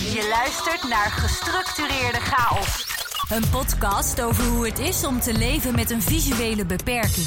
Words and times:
Je 0.00 0.28
luistert 0.30 0.88
naar 0.88 1.10
Gestructureerde 1.10 2.20
Chaos. 2.20 2.86
Een 3.28 3.50
podcast 3.50 4.22
over 4.22 4.44
hoe 4.44 4.66
het 4.66 4.78
is 4.78 5.06
om 5.06 5.20
te 5.20 5.32
leven 5.32 5.74
met 5.74 5.90
een 5.90 6.02
visuele 6.02 6.64
beperking. 6.64 7.26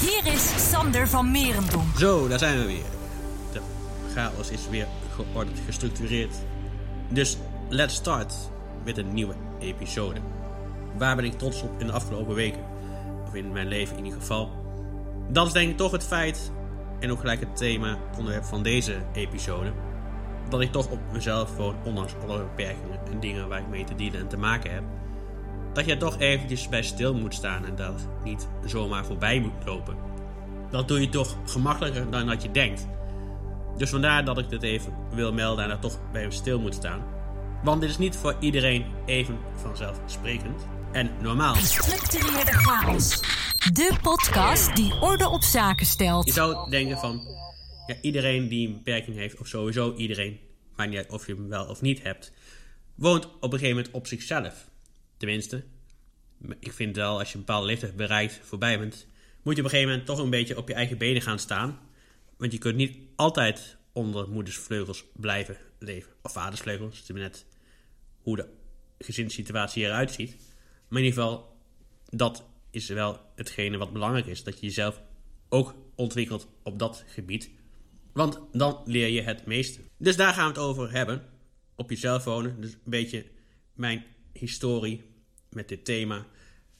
Hier 0.00 0.32
is 0.32 0.70
Sander 0.70 1.08
van 1.08 1.30
Merendonk. 1.30 1.98
Zo, 1.98 2.28
daar 2.28 2.38
zijn 2.38 2.58
we 2.58 2.66
weer. 2.66 2.84
De 3.52 3.60
chaos 4.14 4.50
is 4.50 4.68
weer 4.70 4.86
geordend, 5.14 5.58
gestructureerd. 5.66 6.34
Dus 7.08 7.36
let's 7.68 7.94
start 7.94 8.34
met 8.84 8.98
een 8.98 9.14
nieuwe 9.14 9.34
episode. 9.58 10.20
Waar 10.98 11.16
ben 11.16 11.24
ik 11.24 11.38
trots 11.38 11.62
op 11.62 11.80
in 11.80 11.86
de 11.86 11.92
afgelopen 11.92 12.34
weken? 12.34 12.60
Of 13.26 13.34
in 13.34 13.52
mijn 13.52 13.68
leven 13.68 13.96
in 13.96 14.04
ieder 14.04 14.20
geval. 14.20 14.50
Dat 15.28 15.46
is 15.46 15.52
denk 15.52 15.70
ik 15.70 15.76
toch 15.76 15.92
het 15.92 16.04
feit, 16.04 16.50
en 17.00 17.10
ook 17.10 17.20
gelijk 17.20 17.40
het 17.40 17.56
thema, 17.56 17.88
het 17.88 18.18
onderwerp 18.18 18.44
van 18.44 18.62
deze 18.62 18.96
episode. 19.12 19.72
Dat 20.48 20.60
ik 20.60 20.72
toch 20.72 20.90
op 20.90 20.98
mezelf 21.12 21.56
woon, 21.56 21.74
ondanks 21.84 22.14
alle 22.22 22.38
beperkingen 22.38 23.00
en 23.10 23.20
dingen 23.20 23.48
waar 23.48 23.60
ik 23.60 23.68
mee 23.68 23.84
te 23.84 23.94
dienen 23.94 24.20
en 24.20 24.28
te 24.28 24.36
maken 24.36 24.72
heb. 24.72 24.82
Dat 25.72 25.86
je 25.86 25.96
toch 25.96 26.18
eventjes 26.18 26.68
bij 26.68 26.82
stil 26.82 27.14
moet 27.14 27.34
staan 27.34 27.64
en 27.66 27.76
dat 27.76 28.08
niet 28.24 28.48
zomaar 28.64 29.04
voorbij 29.04 29.40
moet 29.40 29.64
lopen. 29.64 29.96
Dat 30.70 30.88
doe 30.88 31.00
je 31.00 31.08
toch 31.08 31.36
gemakkelijker 31.44 32.10
dan 32.10 32.26
dat 32.26 32.42
je 32.42 32.50
denkt. 32.50 32.86
Dus 33.76 33.90
vandaar 33.90 34.24
dat 34.24 34.38
ik 34.38 34.48
dit 34.48 34.62
even 34.62 34.92
wil 35.10 35.32
melden 35.32 35.64
en 35.64 35.70
daar 35.70 35.78
toch 35.78 35.98
bij 36.12 36.30
stil 36.30 36.60
moet 36.60 36.74
staan. 36.74 37.02
Want 37.62 37.80
dit 37.80 37.90
is 37.90 37.98
niet 37.98 38.16
voor 38.16 38.36
iedereen 38.40 38.84
even 39.06 39.38
vanzelfsprekend 39.54 40.66
en 40.92 41.10
normaal. 41.20 41.54
Gestructureerde 41.54 42.52
Chaos. 42.52 43.20
De 43.72 43.96
podcast 44.02 44.76
die 44.76 45.00
orde 45.00 45.28
op 45.28 45.42
zaken 45.42 45.76
Je 45.78 45.84
stelt. 45.84 46.32
zou 46.32 46.70
denken 46.70 46.98
van, 46.98 47.20
ja, 47.86 47.96
iedereen 48.00 48.48
die 48.48 48.68
een 48.68 48.74
beperking 48.74 49.16
heeft, 49.16 49.38
of 49.38 49.46
sowieso 49.46 49.94
iedereen, 49.94 50.38
maakt 50.76 50.90
niet 50.90 51.06
of 51.08 51.26
je 51.26 51.34
hem 51.34 51.48
wel 51.48 51.66
of 51.66 51.80
niet 51.80 52.02
hebt, 52.02 52.32
woont 52.94 53.24
op 53.24 53.42
een 53.42 53.58
gegeven 53.58 53.76
moment 53.76 53.94
op 53.94 54.06
zichzelf. 54.06 54.70
Tenminste, 55.16 55.64
ik 56.60 56.72
vind 56.72 56.96
wel, 56.96 57.18
als 57.18 57.28
je 57.28 57.34
een 57.34 57.44
bepaalde 57.44 57.66
leeftijd 57.66 57.96
bereikt, 57.96 58.40
voorbij 58.42 58.78
bent, 58.78 59.06
moet 59.42 59.56
je 59.56 59.60
op 59.60 59.66
een 59.66 59.72
gegeven 59.72 59.90
moment 59.90 60.06
toch 60.06 60.18
een 60.18 60.30
beetje 60.30 60.56
op 60.56 60.68
je 60.68 60.74
eigen 60.74 60.98
benen 60.98 61.22
gaan 61.22 61.38
staan. 61.38 61.78
Want 62.36 62.52
je 62.52 62.58
kunt 62.58 62.76
niet 62.76 62.98
altijd 63.16 63.76
onder 63.92 64.28
moeders 64.28 64.56
vleugels 64.56 65.04
blijven 65.12 65.56
leven. 65.78 66.12
Of 66.22 66.32
vaders 66.32 66.60
vleugels, 66.60 66.98
het 66.98 67.02
is 67.02 67.10
maar 67.10 67.20
net 67.20 67.46
hoe 68.20 68.36
de 68.36 68.48
gezinssituatie 68.98 69.84
eruit 69.84 70.10
ziet. 70.10 70.36
Maar 70.88 71.00
in 71.00 71.06
ieder 71.06 71.22
geval, 71.22 71.56
dat 72.10 72.44
is 72.70 72.88
wel 72.88 73.20
hetgene 73.34 73.76
wat 73.76 73.92
belangrijk 73.92 74.26
is. 74.26 74.44
Dat 74.44 74.60
je 74.60 74.66
jezelf 74.66 75.00
ook 75.48 75.74
ontwikkelt 75.94 76.48
op 76.62 76.78
dat 76.78 77.04
gebied. 77.06 77.50
Want 78.16 78.40
dan 78.52 78.80
leer 78.84 79.08
je 79.08 79.22
het 79.22 79.46
meeste. 79.46 79.80
Dus 79.96 80.16
daar 80.16 80.34
gaan 80.34 80.52
we 80.52 80.60
het 80.60 80.68
over 80.68 80.92
hebben. 80.92 81.22
Op 81.74 81.90
jezelf 81.90 82.24
wonen. 82.24 82.60
Dus 82.60 82.72
een 82.72 82.78
beetje 82.84 83.26
mijn 83.72 84.04
historie 84.32 85.04
met 85.50 85.68
dit 85.68 85.84
thema. 85.84 86.26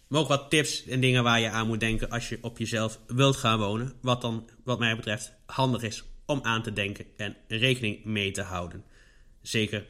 Maar 0.06 0.20
ook 0.20 0.28
wat 0.28 0.50
tips 0.50 0.86
en 0.86 1.00
dingen 1.00 1.22
waar 1.22 1.40
je 1.40 1.50
aan 1.50 1.66
moet 1.66 1.80
denken 1.80 2.10
als 2.10 2.28
je 2.28 2.38
op 2.40 2.58
jezelf 2.58 3.00
wilt 3.06 3.36
gaan 3.36 3.58
wonen. 3.58 3.92
Wat 4.00 4.20
dan, 4.20 4.48
wat 4.64 4.78
mij 4.78 4.96
betreft, 4.96 5.32
handig 5.46 5.82
is 5.82 6.04
om 6.26 6.40
aan 6.42 6.62
te 6.62 6.72
denken 6.72 7.06
en 7.16 7.36
rekening 7.48 8.04
mee 8.04 8.30
te 8.30 8.42
houden. 8.42 8.84
Zeker 9.42 9.86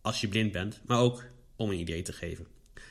als 0.00 0.20
je 0.20 0.28
blind 0.28 0.52
bent, 0.52 0.80
maar 0.86 1.00
ook 1.00 1.24
om 1.56 1.70
een 1.70 1.78
idee 1.78 2.02
te 2.02 2.12
geven. 2.12 2.46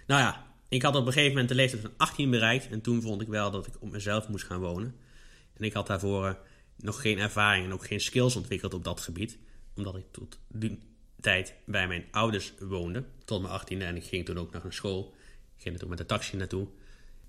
Nou 0.07 0.21
ja, 0.21 0.45
ik 0.67 0.81
had 0.81 0.95
op 0.95 1.05
een 1.05 1.13
gegeven 1.13 1.31
moment 1.31 1.49
de 1.49 1.55
leeftijd 1.55 1.81
van 1.81 1.93
18 1.97 2.29
bereikt. 2.29 2.67
En 2.69 2.81
toen 2.81 3.01
vond 3.01 3.21
ik 3.21 3.27
wel 3.27 3.51
dat 3.51 3.67
ik 3.67 3.73
op 3.79 3.91
mezelf 3.91 4.27
moest 4.27 4.45
gaan 4.45 4.59
wonen. 4.59 4.95
En 5.53 5.63
ik 5.63 5.73
had 5.73 5.87
daarvoor 5.87 6.25
eh, 6.27 6.33
nog 6.81 7.02
geen 7.02 7.19
ervaring 7.19 7.66
en 7.66 7.73
ook 7.73 7.85
geen 7.85 8.02
skills 8.02 8.35
ontwikkeld 8.35 8.73
op 8.73 8.83
dat 8.83 9.02
gebied. 9.02 9.38
Omdat 9.75 9.95
ik 9.95 10.05
tot 10.11 10.39
die 10.47 10.80
tijd 11.21 11.53
bij 11.66 11.88
mijn 11.88 12.05
ouders 12.11 12.53
woonde. 12.59 13.03
Tot 13.25 13.41
mijn 13.41 13.61
18e 13.61 13.86
en 13.86 13.95
ik 13.95 14.03
ging 14.03 14.25
toen 14.25 14.38
ook 14.38 14.52
naar 14.52 14.73
school. 14.73 15.13
Ik 15.55 15.61
ging 15.61 15.73
er 15.73 15.80
toen 15.80 15.89
met 15.89 15.97
de 15.97 16.05
taxi 16.05 16.38
naartoe. 16.38 16.67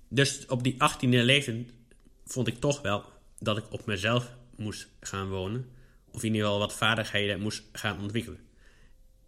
Dus 0.07 0.45
op 0.45 0.63
die 0.63 0.73
18e 0.73 1.09
leeftijd 1.09 1.73
vond 2.25 2.47
ik 2.47 2.59
toch 2.59 2.81
wel 2.81 3.05
dat 3.39 3.57
ik 3.57 3.71
op 3.71 3.85
mezelf 3.85 4.35
moest 4.55 4.87
gaan 4.99 5.29
wonen. 5.29 5.69
Of 6.11 6.23
in 6.23 6.33
ieder 6.33 6.41
geval 6.41 6.59
wat 6.59 6.73
vaardigheden 6.73 7.39
moest 7.39 7.63
gaan 7.71 8.01
ontwikkelen. 8.01 8.39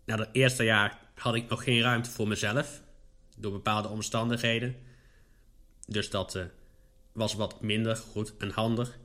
Na 0.06 0.18
het 0.18 0.30
eerste 0.32 0.64
jaar 0.64 1.00
had 1.16 1.36
ik 1.36 1.50
nog 1.50 1.64
geen 1.64 1.82
ruimte 1.82 2.10
voor 2.10 2.28
mezelf. 2.28 2.82
Door 3.38 3.52
bepaalde 3.52 3.88
omstandigheden. 3.88 4.76
Dus 5.88 6.10
dat 6.10 6.36
eh, 6.36 6.44
was 7.12 7.34
wat 7.34 7.62
minder 7.62 7.96
goed 7.96 8.38
en 8.38 8.50
handig. 8.50 8.98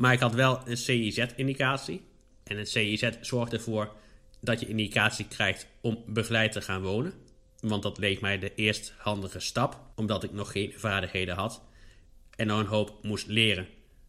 Maar 0.00 0.12
ik 0.12 0.20
had 0.20 0.34
wel 0.34 0.60
een 0.64 0.76
CIZ-indicatie. 0.76 2.02
En 2.44 2.58
een 2.58 2.66
CIZ 2.66 3.10
zorgt 3.20 3.52
ervoor 3.52 3.92
dat 4.40 4.60
je 4.60 4.68
indicatie 4.68 5.26
krijgt 5.28 5.66
om 5.80 6.02
begeleid 6.06 6.52
te 6.52 6.60
gaan 6.60 6.82
wonen. 6.82 7.12
Want 7.60 7.82
dat 7.82 7.98
leek 7.98 8.20
mij 8.20 8.38
de 8.38 8.54
eerst 8.54 8.94
handige 8.98 9.40
stap, 9.40 9.80
omdat 9.96 10.22
ik 10.24 10.32
nog 10.32 10.52
geen 10.52 10.72
vaardigheden 10.76 11.34
had. 11.34 11.62
En 12.36 12.46
nog 12.46 12.60
een 12.60 12.66
hoop 12.66 12.98
moest 13.02 13.26
leren. 13.26 13.66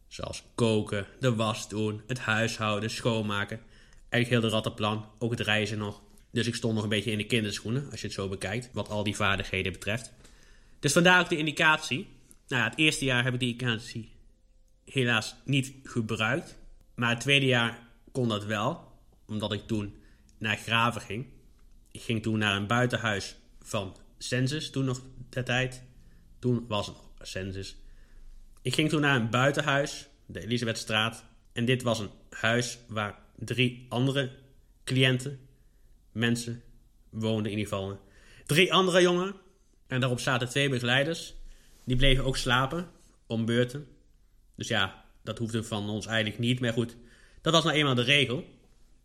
Zoals 0.08 0.42
koken, 0.54 1.06
de 1.20 1.34
was 1.34 1.68
doen, 1.68 2.02
het 2.06 2.18
huishouden, 2.18 2.90
schoonmaken. 2.90 3.60
Eigenlijk 4.08 4.28
heel 4.42 4.50
de 4.50 4.56
rattenplan, 4.56 5.06
ook 5.18 5.30
het 5.30 5.40
reizen 5.40 5.78
nog. 5.78 6.02
Dus 6.30 6.46
ik 6.46 6.54
stond 6.54 6.74
nog 6.74 6.82
een 6.82 6.88
beetje 6.88 7.10
in 7.10 7.18
de 7.18 7.26
kinderschoenen, 7.26 7.90
als 7.90 8.00
je 8.00 8.06
het 8.06 8.16
zo 8.16 8.28
bekijkt, 8.28 8.70
wat 8.72 8.88
al 8.88 9.02
die 9.02 9.16
vaardigheden 9.16 9.72
betreft. 9.72 10.12
Dus 10.80 10.92
vandaar 10.92 11.20
ook 11.20 11.28
de 11.28 11.36
indicatie. 11.36 12.08
Nou 12.48 12.62
ja, 12.62 12.68
het 12.68 12.78
eerste 12.78 13.04
jaar 13.04 13.24
heb 13.24 13.34
ik 13.34 13.40
die 13.40 13.50
indicatie 13.50 14.10
helaas 14.84 15.34
niet 15.44 15.72
gebruikt. 15.84 16.58
Maar 16.94 17.10
het 17.10 17.20
tweede 17.20 17.46
jaar 17.46 17.78
kon 18.12 18.28
dat 18.28 18.44
wel, 18.44 18.92
omdat 19.26 19.52
ik 19.52 19.66
toen 19.66 19.96
naar 20.38 20.56
Graven 20.56 21.00
ging. 21.00 21.26
Ik 21.90 22.02
ging 22.02 22.22
toen 22.22 22.38
naar 22.38 22.56
een 22.56 22.66
buitenhuis 22.66 23.36
van 23.60 23.96
Census, 24.18 24.70
toen 24.70 24.84
nog 24.84 25.02
de 25.28 25.42
tijd. 25.42 25.82
Toen 26.38 26.64
was 26.68 26.86
het 26.86 26.96
nog 26.96 27.10
Census. 27.20 27.76
Ik 28.62 28.74
ging 28.74 28.88
toen 28.88 29.00
naar 29.00 29.16
een 29.16 29.30
buitenhuis, 29.30 30.08
de 30.26 30.40
Elisabethstraat. 30.40 31.24
En 31.52 31.64
dit 31.64 31.82
was 31.82 31.98
een 31.98 32.10
huis 32.30 32.78
waar 32.88 33.18
drie 33.36 33.86
andere 33.88 34.30
cliënten, 34.84 35.40
mensen, 36.12 36.62
woonden 37.10 37.52
in 37.52 37.58
ieder 37.58 37.72
geval. 37.72 38.00
Drie 38.46 38.72
andere 38.72 39.02
jongen. 39.02 39.34
En 39.86 40.00
daarop 40.00 40.20
zaten 40.20 40.48
twee 40.48 40.68
begeleiders. 40.68 41.34
Die 41.84 41.96
bleven 41.96 42.24
ook 42.24 42.36
slapen, 42.36 42.90
om 43.26 43.44
beurten. 43.44 43.86
Dus 44.62 44.70
ja, 44.70 45.04
dat 45.22 45.38
hoefde 45.38 45.64
van 45.64 45.88
ons 45.88 46.06
eigenlijk 46.06 46.38
niet. 46.38 46.60
Maar 46.60 46.72
goed, 46.72 46.96
dat 47.40 47.52
was 47.52 47.64
nou 47.64 47.76
eenmaal 47.76 47.94
de 47.94 48.02
regel. 48.02 48.44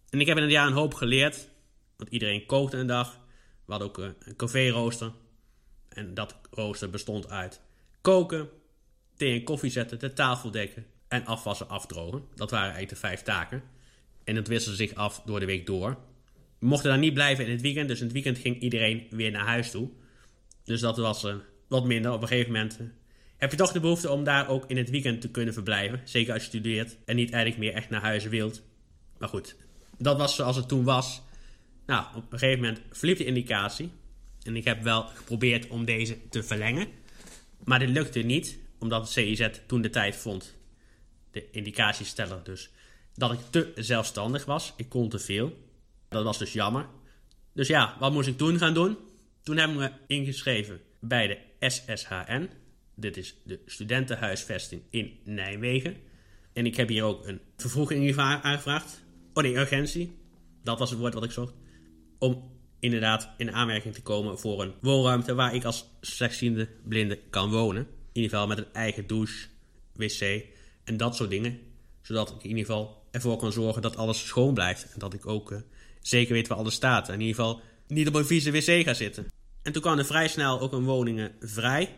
En 0.09 0.19
ik 0.19 0.27
heb 0.27 0.37
in 0.37 0.43
het 0.43 0.51
jaar 0.51 0.67
een 0.67 0.73
hoop 0.73 0.93
geleerd. 0.93 1.49
Want 1.95 2.09
iedereen 2.09 2.45
kookte 2.45 2.77
een 2.77 2.87
dag. 2.87 3.19
We 3.65 3.71
hadden 3.71 3.87
ook 3.87 3.99
eh, 3.99 4.09
een 4.19 4.35
café-rooster. 4.35 5.11
En 5.89 6.13
dat 6.13 6.35
rooster 6.51 6.89
bestond 6.89 7.29
uit 7.29 7.61
koken, 8.01 8.49
thee 9.15 9.33
en 9.33 9.43
koffie 9.43 9.71
zetten, 9.71 9.99
de 9.99 10.13
tafel 10.13 10.51
dekken 10.51 10.85
en 11.07 11.25
afwassen, 11.25 11.69
afdrogen. 11.69 12.23
Dat 12.35 12.51
waren 12.51 12.73
eigenlijk 12.73 12.93
de 12.93 13.07
vijf 13.07 13.21
taken. 13.21 13.63
En 14.23 14.35
het 14.35 14.47
wisselde 14.47 14.77
zich 14.77 14.93
af 14.93 15.21
door 15.25 15.39
de 15.39 15.45
week 15.45 15.65
door. 15.65 15.97
We 16.59 16.67
mochten 16.67 16.89
daar 16.89 16.99
niet 16.99 17.13
blijven 17.13 17.45
in 17.45 17.51
het 17.51 17.61
weekend, 17.61 17.87
dus 17.87 17.97
in 17.97 18.03
het 18.03 18.13
weekend 18.13 18.37
ging 18.37 18.59
iedereen 18.59 19.07
weer 19.09 19.31
naar 19.31 19.45
huis 19.45 19.71
toe. 19.71 19.89
Dus 20.63 20.81
dat 20.81 20.97
was 20.97 21.23
eh, 21.23 21.35
wat 21.67 21.85
minder. 21.85 22.11
Op 22.11 22.21
een 22.21 22.27
gegeven 22.27 22.51
moment 22.51 22.79
eh, 22.79 22.85
heb 23.37 23.51
je 23.51 23.57
toch 23.57 23.71
de 23.71 23.79
behoefte 23.79 24.11
om 24.11 24.23
daar 24.23 24.49
ook 24.49 24.65
in 24.67 24.77
het 24.77 24.89
weekend 24.89 25.21
te 25.21 25.29
kunnen 25.29 25.53
verblijven. 25.53 26.01
Zeker 26.03 26.33
als 26.33 26.41
je 26.41 26.47
studeert 26.47 26.97
en 27.05 27.15
niet 27.15 27.31
eigenlijk 27.31 27.63
meer 27.63 27.73
echt 27.73 27.89
naar 27.89 28.01
huis 28.01 28.23
wilt. 28.23 28.61
Maar 29.17 29.29
goed, 29.29 29.55
dat 29.97 30.17
was 30.17 30.35
zoals 30.35 30.55
het 30.55 30.67
toen 30.67 30.83
was. 30.83 31.21
Nou, 31.85 32.05
op 32.15 32.31
een 32.31 32.39
gegeven 32.39 32.63
moment 32.63 32.81
verliep 32.91 33.17
de 33.17 33.25
indicatie. 33.25 33.91
En 34.43 34.55
ik 34.55 34.63
heb 34.63 34.81
wel 34.81 35.03
geprobeerd 35.03 35.67
om 35.67 35.85
deze 35.85 36.17
te 36.29 36.43
verlengen. 36.43 36.87
Maar 37.63 37.79
dit 37.79 37.89
lukte 37.89 38.19
niet, 38.19 38.57
omdat 38.79 39.01
het 39.01 39.09
CIZ 39.11 39.49
toen 39.65 39.81
de 39.81 39.89
tijd 39.89 40.15
vond, 40.15 40.55
de 41.31 41.51
indicatiesteller 41.51 42.43
dus, 42.43 42.69
dat 43.15 43.31
ik 43.31 43.39
te 43.49 43.71
zelfstandig 43.75 44.45
was. 44.45 44.73
Ik 44.77 44.89
kon 44.89 45.09
te 45.09 45.19
veel. 45.19 45.57
Dat 46.09 46.23
was 46.23 46.37
dus 46.37 46.53
jammer. 46.53 46.85
Dus 47.53 47.67
ja, 47.67 47.95
wat 47.99 48.13
moest 48.13 48.27
ik 48.27 48.37
toen 48.37 48.57
gaan 48.57 48.73
doen? 48.73 48.97
Toen 49.43 49.57
hebben 49.57 49.77
we 49.77 49.91
ingeschreven 50.07 50.81
bij 50.99 51.27
de 51.27 51.67
SSHN. 51.67 52.49
Dit 52.99 53.17
is 53.17 53.35
de 53.43 53.59
studentenhuisvesting 53.65 54.81
in 54.89 55.19
Nijmegen. 55.23 55.97
En 56.53 56.65
ik 56.65 56.75
heb 56.75 56.87
hier 56.87 57.03
ook 57.03 57.27
een 57.27 57.39
vervroeging 57.57 58.17
aangevraagd. 58.17 59.03
Oh 59.33 59.43
nee, 59.43 59.55
urgentie. 59.55 60.15
Dat 60.63 60.79
was 60.79 60.89
het 60.89 60.99
woord 60.99 61.13
wat 61.13 61.23
ik 61.23 61.31
zocht. 61.31 61.53
Om 62.19 62.51
inderdaad 62.79 63.29
in 63.37 63.51
aanmerking 63.51 63.93
te 63.93 64.01
komen 64.01 64.39
voor 64.39 64.61
een 64.61 64.73
woonruimte 64.81 65.33
waar 65.33 65.55
ik 65.55 65.63
als 65.63 65.89
slechtziende 66.01 66.69
blinde 66.83 67.19
kan 67.29 67.51
wonen. 67.51 67.81
In 67.81 68.21
ieder 68.21 68.29
geval 68.29 68.47
met 68.47 68.57
een 68.57 68.73
eigen 68.73 69.07
douche, 69.07 69.47
wc 69.93 70.45
en 70.83 70.97
dat 70.97 71.15
soort 71.15 71.29
dingen. 71.29 71.59
Zodat 72.01 72.29
ik 72.29 72.43
in 72.43 72.49
ieder 72.49 72.65
geval 72.65 73.07
ervoor 73.11 73.37
kan 73.37 73.51
zorgen 73.51 73.81
dat 73.81 73.97
alles 73.97 74.27
schoon 74.27 74.53
blijft. 74.53 74.93
En 74.93 74.99
dat 74.99 75.13
ik 75.13 75.27
ook 75.27 75.51
uh, 75.51 75.57
zeker 76.01 76.33
weet 76.33 76.47
waar 76.47 76.57
alles 76.57 76.73
staat. 76.73 77.07
En 77.07 77.13
in 77.13 77.21
ieder 77.21 77.35
geval 77.35 77.61
niet 77.87 78.07
op 78.07 78.15
een 78.15 78.25
vieze 78.25 78.51
wc 78.51 78.85
ga 78.85 78.93
zitten. 78.93 79.25
En 79.61 79.71
toen 79.71 79.81
kwam 79.81 79.97
er 79.97 80.05
vrij 80.05 80.27
snel 80.27 80.59
ook 80.59 80.73
een 80.73 80.83
woning 80.83 81.19
uh, 81.19 81.25
vrij. 81.39 81.89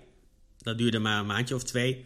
Dat 0.61 0.77
duurde 0.77 1.00
maar 1.00 1.19
een 1.19 1.25
maandje 1.25 1.56
of 1.56 1.63
twee. 1.63 2.06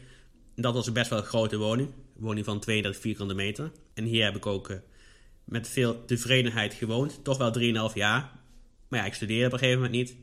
Dat 0.56 0.74
was 0.74 0.92
best 0.92 1.10
wel 1.10 1.20
een 1.20 1.26
grote 1.26 1.58
woning. 1.58 1.88
Een 1.88 2.24
woning 2.24 2.46
van 2.46 2.60
32 2.60 3.02
vierkante 3.02 3.34
meter. 3.34 3.72
En 3.94 4.04
hier 4.04 4.24
heb 4.24 4.36
ik 4.36 4.46
ook 4.46 4.70
uh, 4.70 4.78
met 5.44 5.68
veel 5.68 6.06
tevredenheid 6.06 6.74
gewoond. 6.74 7.24
Toch 7.24 7.38
wel 7.38 7.90
3,5 7.90 7.94
jaar. 7.94 8.32
Maar 8.88 9.00
ja, 9.00 9.06
ik 9.06 9.14
studeerde 9.14 9.46
op 9.46 9.54
een 9.54 9.60
gegeven 9.60 9.82
moment 9.82 10.00
niet 10.00 10.16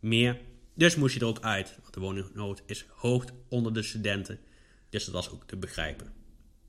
meer. 0.00 0.38
Dus 0.74 0.96
moest 0.96 1.14
je 1.14 1.20
er 1.20 1.26
ook 1.26 1.40
uit. 1.40 1.78
Want 1.82 1.94
de 1.94 2.00
woningnood 2.00 2.62
is 2.66 2.86
hoog 2.88 3.24
onder 3.48 3.72
de 3.72 3.82
studenten. 3.82 4.38
Dus 4.88 5.04
dat 5.04 5.14
was 5.14 5.30
ook 5.30 5.46
te 5.46 5.56
begrijpen. 5.56 6.12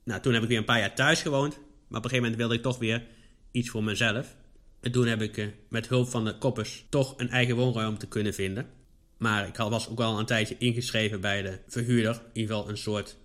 Nou, 0.03 0.21
toen 0.21 0.33
heb 0.33 0.41
ik 0.41 0.47
weer 0.47 0.57
een 0.57 0.65
paar 0.65 0.79
jaar 0.79 0.95
thuis 0.95 1.21
gewoond. 1.21 1.53
Maar 1.87 1.99
op 1.99 2.03
een 2.03 2.09
gegeven 2.09 2.21
moment 2.21 2.35
wilde 2.35 2.55
ik 2.55 2.61
toch 2.61 2.77
weer 2.77 3.07
iets 3.51 3.69
voor 3.69 3.83
mezelf. 3.83 4.35
En 4.81 4.91
toen 4.91 5.07
heb 5.07 5.21
ik 5.21 5.37
eh, 5.37 5.47
met 5.69 5.87
hulp 5.87 6.09
van 6.09 6.25
de 6.25 6.37
koppers 6.37 6.85
toch 6.89 7.13
een 7.17 7.29
eigen 7.29 7.55
woonruimte 7.55 8.07
kunnen 8.07 8.33
vinden. 8.33 8.69
Maar 9.17 9.47
ik 9.47 9.55
was 9.55 9.89
ook 9.89 9.99
al 9.99 10.19
een 10.19 10.25
tijdje 10.25 10.57
ingeschreven 10.57 11.21
bij 11.21 11.41
de 11.41 11.59
verhuurder. 11.67 12.13
In 12.13 12.41
ieder 12.41 12.55
geval 12.55 12.69
een 12.69 12.77
soort 12.77 13.17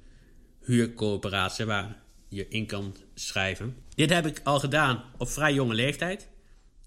huurcoöperatie 0.61 1.65
waar 1.65 2.03
je 2.29 2.49
in 2.49 2.67
kan 2.67 2.97
schrijven. 3.15 3.77
Dit 3.95 4.11
heb 4.11 4.27
ik 4.27 4.41
al 4.45 4.61
gedaan 4.61 5.05
op 5.19 5.29
vrij 5.29 5.55
jonge 5.55 5.75
leeftijd. 5.75 6.29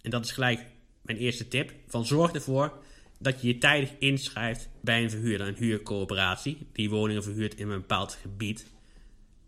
En 0.02 0.10
dat 0.10 0.26
is 0.26 0.32
gelijk 0.32 0.66
mijn 1.02 1.18
eerste 1.18 1.48
tip. 1.48 1.74
Van 1.88 2.06
zorg 2.06 2.32
ervoor 2.32 2.84
dat 3.20 3.42
je 3.42 3.48
je 3.48 3.58
tijdig 3.58 3.90
inschrijft 4.00 4.70
bij 4.82 5.04
een 5.04 5.10
verhuurder, 5.10 5.48
een 5.48 5.56
huurcoöperatie, 5.56 6.68
die 6.74 6.90
woningen 6.90 7.24
verhuurt 7.24 7.56
in 7.56 7.70
een 7.70 7.80
bepaald 7.80 8.18
gebied. 8.22 8.72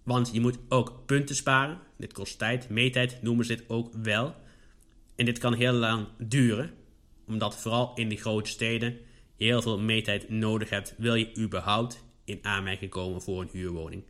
Want 0.03 0.29
je 0.33 0.39
moet 0.41 0.57
ook 0.69 1.05
punten 1.05 1.35
sparen. 1.35 1.79
Dit 1.97 2.13
kost 2.13 2.37
tijd, 2.37 2.69
meetijd 2.69 3.21
noemen 3.21 3.45
ze 3.45 3.55
dit 3.55 3.69
ook 3.69 3.93
wel. 3.93 4.35
En 5.15 5.25
dit 5.25 5.37
kan 5.37 5.53
heel 5.53 5.73
lang 5.73 6.07
duren, 6.17 6.73
omdat 7.27 7.57
vooral 7.57 7.91
in 7.95 8.09
de 8.09 8.15
grote 8.15 8.49
steden 8.49 8.97
heel 9.37 9.61
veel 9.61 9.79
meetijd 9.79 10.29
nodig 10.29 10.69
hebt, 10.69 10.93
wil 10.97 11.15
je 11.15 11.37
überhaupt 11.37 12.03
in 12.23 12.39
aanmerking 12.41 12.91
komen 12.91 13.21
voor 13.21 13.41
een 13.41 13.49
huurwoning. 13.51 14.03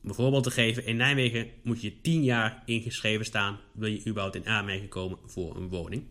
Bijvoorbeeld 0.00 0.42
te 0.42 0.50
geven, 0.50 0.84
in 0.84 0.96
Nijmegen 0.96 1.50
moet 1.62 1.82
je 1.82 2.00
10 2.00 2.24
jaar 2.24 2.62
ingeschreven 2.66 3.24
staan, 3.24 3.60
wil 3.72 3.88
je 3.88 4.06
überhaupt 4.06 4.34
in 4.34 4.46
aanmerking 4.46 4.90
komen 4.90 5.18
voor 5.26 5.56
een 5.56 5.68
woning. 5.68 6.04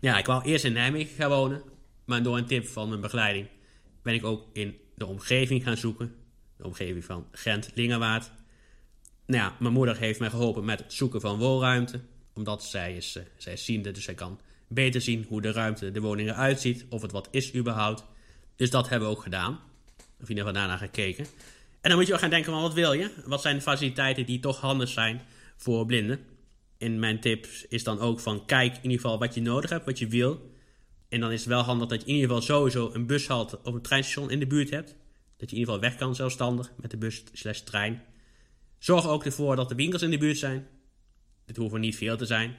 Ja, 0.00 0.18
ik 0.18 0.26
wou 0.26 0.44
eerst 0.44 0.64
in 0.64 0.72
Nijmegen 0.72 1.14
gaan 1.14 1.30
wonen, 1.30 1.62
maar 2.04 2.22
door 2.22 2.36
een 2.36 2.46
tip 2.46 2.66
van 2.66 2.88
mijn 2.88 3.00
begeleiding 3.00 3.48
ben 4.02 4.14
ik 4.14 4.24
ook 4.24 4.46
in 4.52 4.76
de 4.94 5.06
omgeving 5.06 5.62
gaan 5.62 5.76
zoeken. 5.76 6.14
De 6.56 6.64
omgeving 6.64 7.04
van 7.04 7.26
Gent, 7.32 7.70
Lingerwaard. 7.74 8.30
Nou 9.26 9.42
ja, 9.42 9.56
mijn 9.60 9.72
moeder 9.72 9.96
heeft 9.96 10.20
mij 10.20 10.30
geholpen 10.30 10.64
met 10.64 10.78
het 10.78 10.92
zoeken 10.92 11.20
van 11.20 11.38
woonruimte. 11.38 12.00
Omdat 12.34 12.64
zij 12.64 12.96
is, 12.96 13.16
uh, 13.16 13.22
zij 13.36 13.52
is 13.52 13.64
ziende, 13.64 13.90
dus 13.90 14.04
zij 14.04 14.14
kan 14.14 14.40
beter 14.74 15.00
zien 15.00 15.24
hoe 15.28 15.40
de 15.40 15.52
ruimte, 15.52 15.90
de 15.90 16.00
woning 16.00 16.28
eruit 16.28 16.60
ziet. 16.60 16.86
Of 16.88 17.02
het 17.02 17.12
wat 17.12 17.28
is 17.30 17.54
überhaupt. 17.54 18.04
Dus 18.56 18.70
dat 18.70 18.88
hebben 18.88 19.08
we 19.08 19.14
ook 19.14 19.22
gedaan. 19.22 19.52
Of 19.96 20.28
in 20.28 20.36
ieder 20.36 20.44
geval 20.44 20.52
daarna 20.52 20.76
gekeken. 20.76 21.26
En 21.80 21.90
dan 21.90 21.98
moet 21.98 22.06
je 22.06 22.12
ook 22.12 22.20
gaan 22.20 22.30
denken 22.30 22.52
van 22.52 22.62
wat 22.62 22.74
wil 22.74 22.92
je? 22.92 23.10
Wat 23.26 23.42
zijn 23.42 23.56
de 23.56 23.62
faciliteiten 23.62 24.26
die 24.26 24.40
toch 24.40 24.60
handig 24.60 24.88
zijn 24.88 25.22
voor 25.56 25.86
blinden? 25.86 26.20
In 26.78 26.98
mijn 26.98 27.20
tips 27.20 27.66
is 27.66 27.84
dan 27.84 28.00
ook 28.00 28.20
van 28.20 28.46
kijk 28.46 28.76
in 28.76 28.82
ieder 28.82 29.00
geval 29.00 29.18
wat 29.18 29.34
je 29.34 29.42
nodig 29.42 29.70
hebt, 29.70 29.84
wat 29.84 29.98
je 29.98 30.08
wil. 30.08 30.52
En 31.08 31.20
dan 31.20 31.32
is 31.32 31.40
het 31.40 31.48
wel 31.48 31.62
handig 31.62 31.88
dat 31.88 32.00
je 32.00 32.06
in 32.06 32.14
ieder 32.14 32.28
geval 32.28 32.42
sowieso 32.42 32.90
een 32.92 33.06
bushalte 33.06 33.60
of 33.62 33.74
een 33.74 33.82
treinstation 33.82 34.30
in 34.30 34.38
de 34.38 34.46
buurt 34.46 34.70
hebt. 34.70 34.96
Dat 35.36 35.50
je 35.50 35.56
in 35.56 35.60
ieder 35.60 35.74
geval 35.74 35.90
weg 35.90 35.98
kan 35.98 36.14
zelfstandig 36.14 36.72
met 36.80 36.90
de 36.90 36.96
bus 36.96 37.24
slash 37.32 37.60
trein. 37.60 38.02
Zorg 38.78 39.08
ook 39.08 39.24
ervoor 39.24 39.56
dat 39.56 39.68
de 39.68 39.74
winkels 39.74 40.02
in 40.02 40.10
de 40.10 40.18
buurt 40.18 40.38
zijn. 40.38 40.66
Dit 41.46 41.56
hoeven 41.56 41.80
niet 41.80 41.96
veel 41.96 42.16
te 42.16 42.26
zijn. 42.26 42.56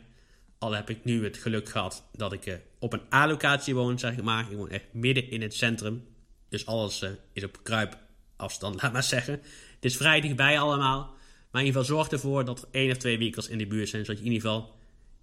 Al 0.58 0.72
heb 0.72 0.90
ik 0.90 1.04
nu 1.04 1.24
het 1.24 1.38
geluk 1.38 1.70
gehad 1.70 2.10
dat 2.14 2.34
ik 2.34 2.46
uh, 2.46 2.56
op 2.80 2.94
een 2.94 3.14
A-locatie 3.14 3.76
woon, 3.76 4.00
zeg 4.00 4.22
maar. 4.22 4.52
Ik 4.52 4.58
woon 4.58 4.70
echt 4.70 4.86
midden 4.92 5.30
in 5.30 5.42
het 5.42 5.54
centrum. 5.54 6.08
Dus 6.50 6.66
alles 6.66 7.02
uh, 7.02 7.10
is 7.34 7.44
op 7.44 7.60
kruipafstand, 7.64 8.76
laat 8.82 8.94
maar 8.94 9.04
zeggen. 9.04 9.34
Het 9.76 9.86
is 9.86 9.98
vrij 9.98 10.22
dichtbij 10.22 10.60
allemaal. 10.60 11.14
Maar 11.52 11.62
in 11.62 11.68
ieder 11.68 11.82
geval 11.82 11.98
zorg 11.98 12.12
ervoor 12.12 12.46
dat 12.46 12.62
er 12.62 12.68
één 12.72 12.92
of 12.92 12.98
twee 12.98 13.18
winkels 13.18 13.48
in 13.48 13.58
de 13.58 13.68
buurt 13.68 13.90
zijn. 13.90 14.06
Zodat 14.06 14.20
je 14.22 14.28
in 14.28 14.32
ieder 14.32 14.50
geval 14.50 14.76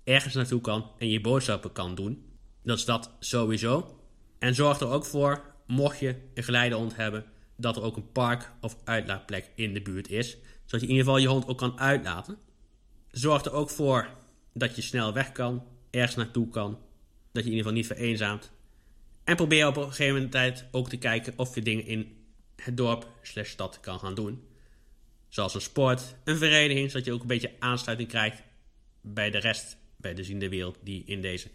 ergens 0.05 0.34
naartoe 0.34 0.61
kan 0.61 0.90
en 0.99 1.08
je 1.08 1.20
boodschappen 1.20 1.73
kan 1.73 1.94
doen. 1.94 2.25
Dat 2.62 2.79
is 2.79 2.84
dat 2.84 3.11
sowieso. 3.20 3.99
En 4.38 4.55
zorg 4.55 4.81
er 4.81 4.88
ook 4.88 5.05
voor, 5.05 5.43
mocht 5.67 5.99
je 5.99 6.17
een 6.34 6.43
geleidehond 6.43 6.96
hebben, 6.96 7.25
dat 7.56 7.76
er 7.76 7.82
ook 7.82 7.96
een 7.96 8.12
park 8.12 8.52
of 8.61 8.76
uitlaatplek 8.84 9.50
in 9.55 9.75
de 9.75 9.82
buurt 9.82 10.11
is. 10.11 10.37
Zodat 10.64 10.81
je 10.81 10.87
in 10.87 10.93
ieder 10.93 11.05
geval 11.05 11.19
je 11.19 11.29
hond 11.29 11.46
ook 11.46 11.58
kan 11.58 11.79
uitlaten. 11.79 12.38
Zorg 13.11 13.44
er 13.44 13.52
ook 13.52 13.70
voor 13.70 14.08
dat 14.52 14.76
je 14.76 14.82
snel 14.82 15.12
weg 15.12 15.32
kan, 15.32 15.66
ergens 15.90 16.16
naartoe 16.16 16.49
kan. 16.49 16.78
Dat 17.32 17.44
je 17.44 17.50
in 17.50 17.56
ieder 17.56 17.58
geval 17.58 17.72
niet 17.72 17.87
vereenzaamt. 17.87 18.50
En 19.25 19.37
probeer 19.37 19.66
op 19.66 19.76
een 19.76 19.88
gegeven 19.88 20.14
moment 20.14 20.32
tijd 20.32 20.64
ook 20.70 20.88
te 20.88 20.96
kijken 20.96 21.32
of 21.37 21.54
je 21.54 21.62
dingen 21.62 21.87
in 21.87 22.16
het 22.56 22.76
dorp 22.76 23.08
slash 23.22 23.50
stad 23.50 23.81
kan 23.81 23.99
gaan 23.99 24.14
doen. 24.14 24.43
Zoals 25.28 25.54
een 25.54 25.60
sport, 25.60 26.14
een 26.25 26.37
vereniging, 26.37 26.90
zodat 26.90 27.06
je 27.06 27.12
ook 27.12 27.20
een 27.20 27.26
beetje 27.26 27.52
aansluiting 27.58 28.08
krijgt 28.08 28.43
bij 29.00 29.31
de 29.31 29.38
rest, 29.38 29.76
bij 29.96 30.14
de 30.14 30.25
ziende 30.25 30.49
wereld 30.49 30.78
die 30.82 31.02
in 31.06 31.20
deze 31.20 31.48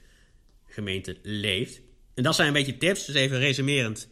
gemeente 0.66 1.18
leeft. 1.24 1.82
En 2.14 2.24
dat 2.24 2.36
zijn 2.36 2.48
een 2.48 2.54
beetje 2.54 2.78
tips, 2.78 3.06
dus 3.06 3.16
even 3.16 3.40
resumerend. 3.40 4.10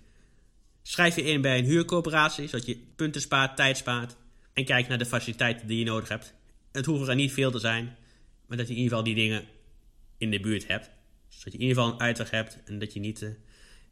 Schrijf 0.82 1.16
je 1.16 1.24
in 1.24 1.42
bij 1.42 1.58
een 1.58 1.66
huurcoöperatie, 1.66 2.48
zodat 2.48 2.66
je 2.66 2.78
punten 2.96 3.22
spaart, 3.22 3.56
tijd 3.56 3.78
spaart. 3.78 4.16
En 4.54 4.66
kijk 4.66 4.88
naar 4.88 4.98
de 4.98 5.06
faciliteiten 5.06 5.68
die 5.68 5.80
je 5.80 5.86
nodig 5.86 6.10
hebt. 6.10 6.34
Het 6.72 6.86
hoeven 6.86 7.10
er 7.10 7.16
niet 7.16 7.34
veel 7.34 7.52
te 7.52 7.60
zijn, 7.60 7.98
maar 8.48 8.58
dat 8.58 8.68
je 8.68 8.74
in 8.74 8.80
ieder 8.80 8.98
geval 8.98 9.14
die 9.14 9.16
dingen 9.16 9.44
in 10.18 10.32
de 10.32 10.40
buurt 10.40 10.68
hebt. 10.68 10.90
Zodat 11.28 11.54
je 11.54 11.60
in 11.60 11.66
ieder 11.66 11.84
geval 11.84 11.94
een 11.94 12.00
uitweg 12.00 12.30
hebt 12.30 12.60
en 12.66 12.80
dat 12.80 12.94
je 12.94 13.00
niet 13.00 13.22
uh, 13.22 13.30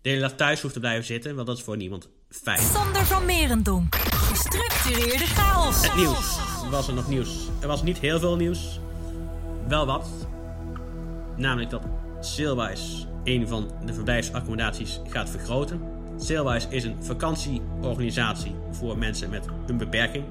de 0.01 0.09
hele 0.09 0.21
dag 0.21 0.35
thuis 0.35 0.61
hoeft 0.61 0.73
te 0.73 0.79
blijven 0.79 1.05
zitten, 1.05 1.35
want 1.35 1.47
dat 1.47 1.57
is 1.57 1.63
voor 1.63 1.77
niemand 1.77 2.09
fijn. 2.29 2.59
Sander 2.59 3.05
van 3.05 3.25
Merendonk. 3.25 3.95
Gestructureerde 3.95 5.25
chaos. 5.25 5.81
Het 5.88 5.95
nieuws. 5.95 6.38
Was 6.69 6.88
er 6.88 6.94
nog 6.94 7.09
nieuws? 7.09 7.47
Er 7.61 7.67
was 7.67 7.83
niet 7.83 8.00
heel 8.00 8.19
veel 8.19 8.35
nieuws. 8.35 8.79
Wel 9.67 9.85
wat. 9.85 10.07
Namelijk 11.38 11.69
dat 11.69 11.83
Sailwise 12.19 13.07
een 13.23 13.47
van 13.47 13.71
de 13.85 13.94
verblijfsaccommodaties 13.94 15.00
gaat 15.07 15.29
vergroten. 15.29 15.81
Sailwise 16.17 16.67
is 16.69 16.83
een 16.83 17.03
vakantieorganisatie 17.03 18.55
voor 18.71 18.97
mensen 18.97 19.29
met 19.29 19.45
een 19.67 19.77
beperking. 19.77 20.25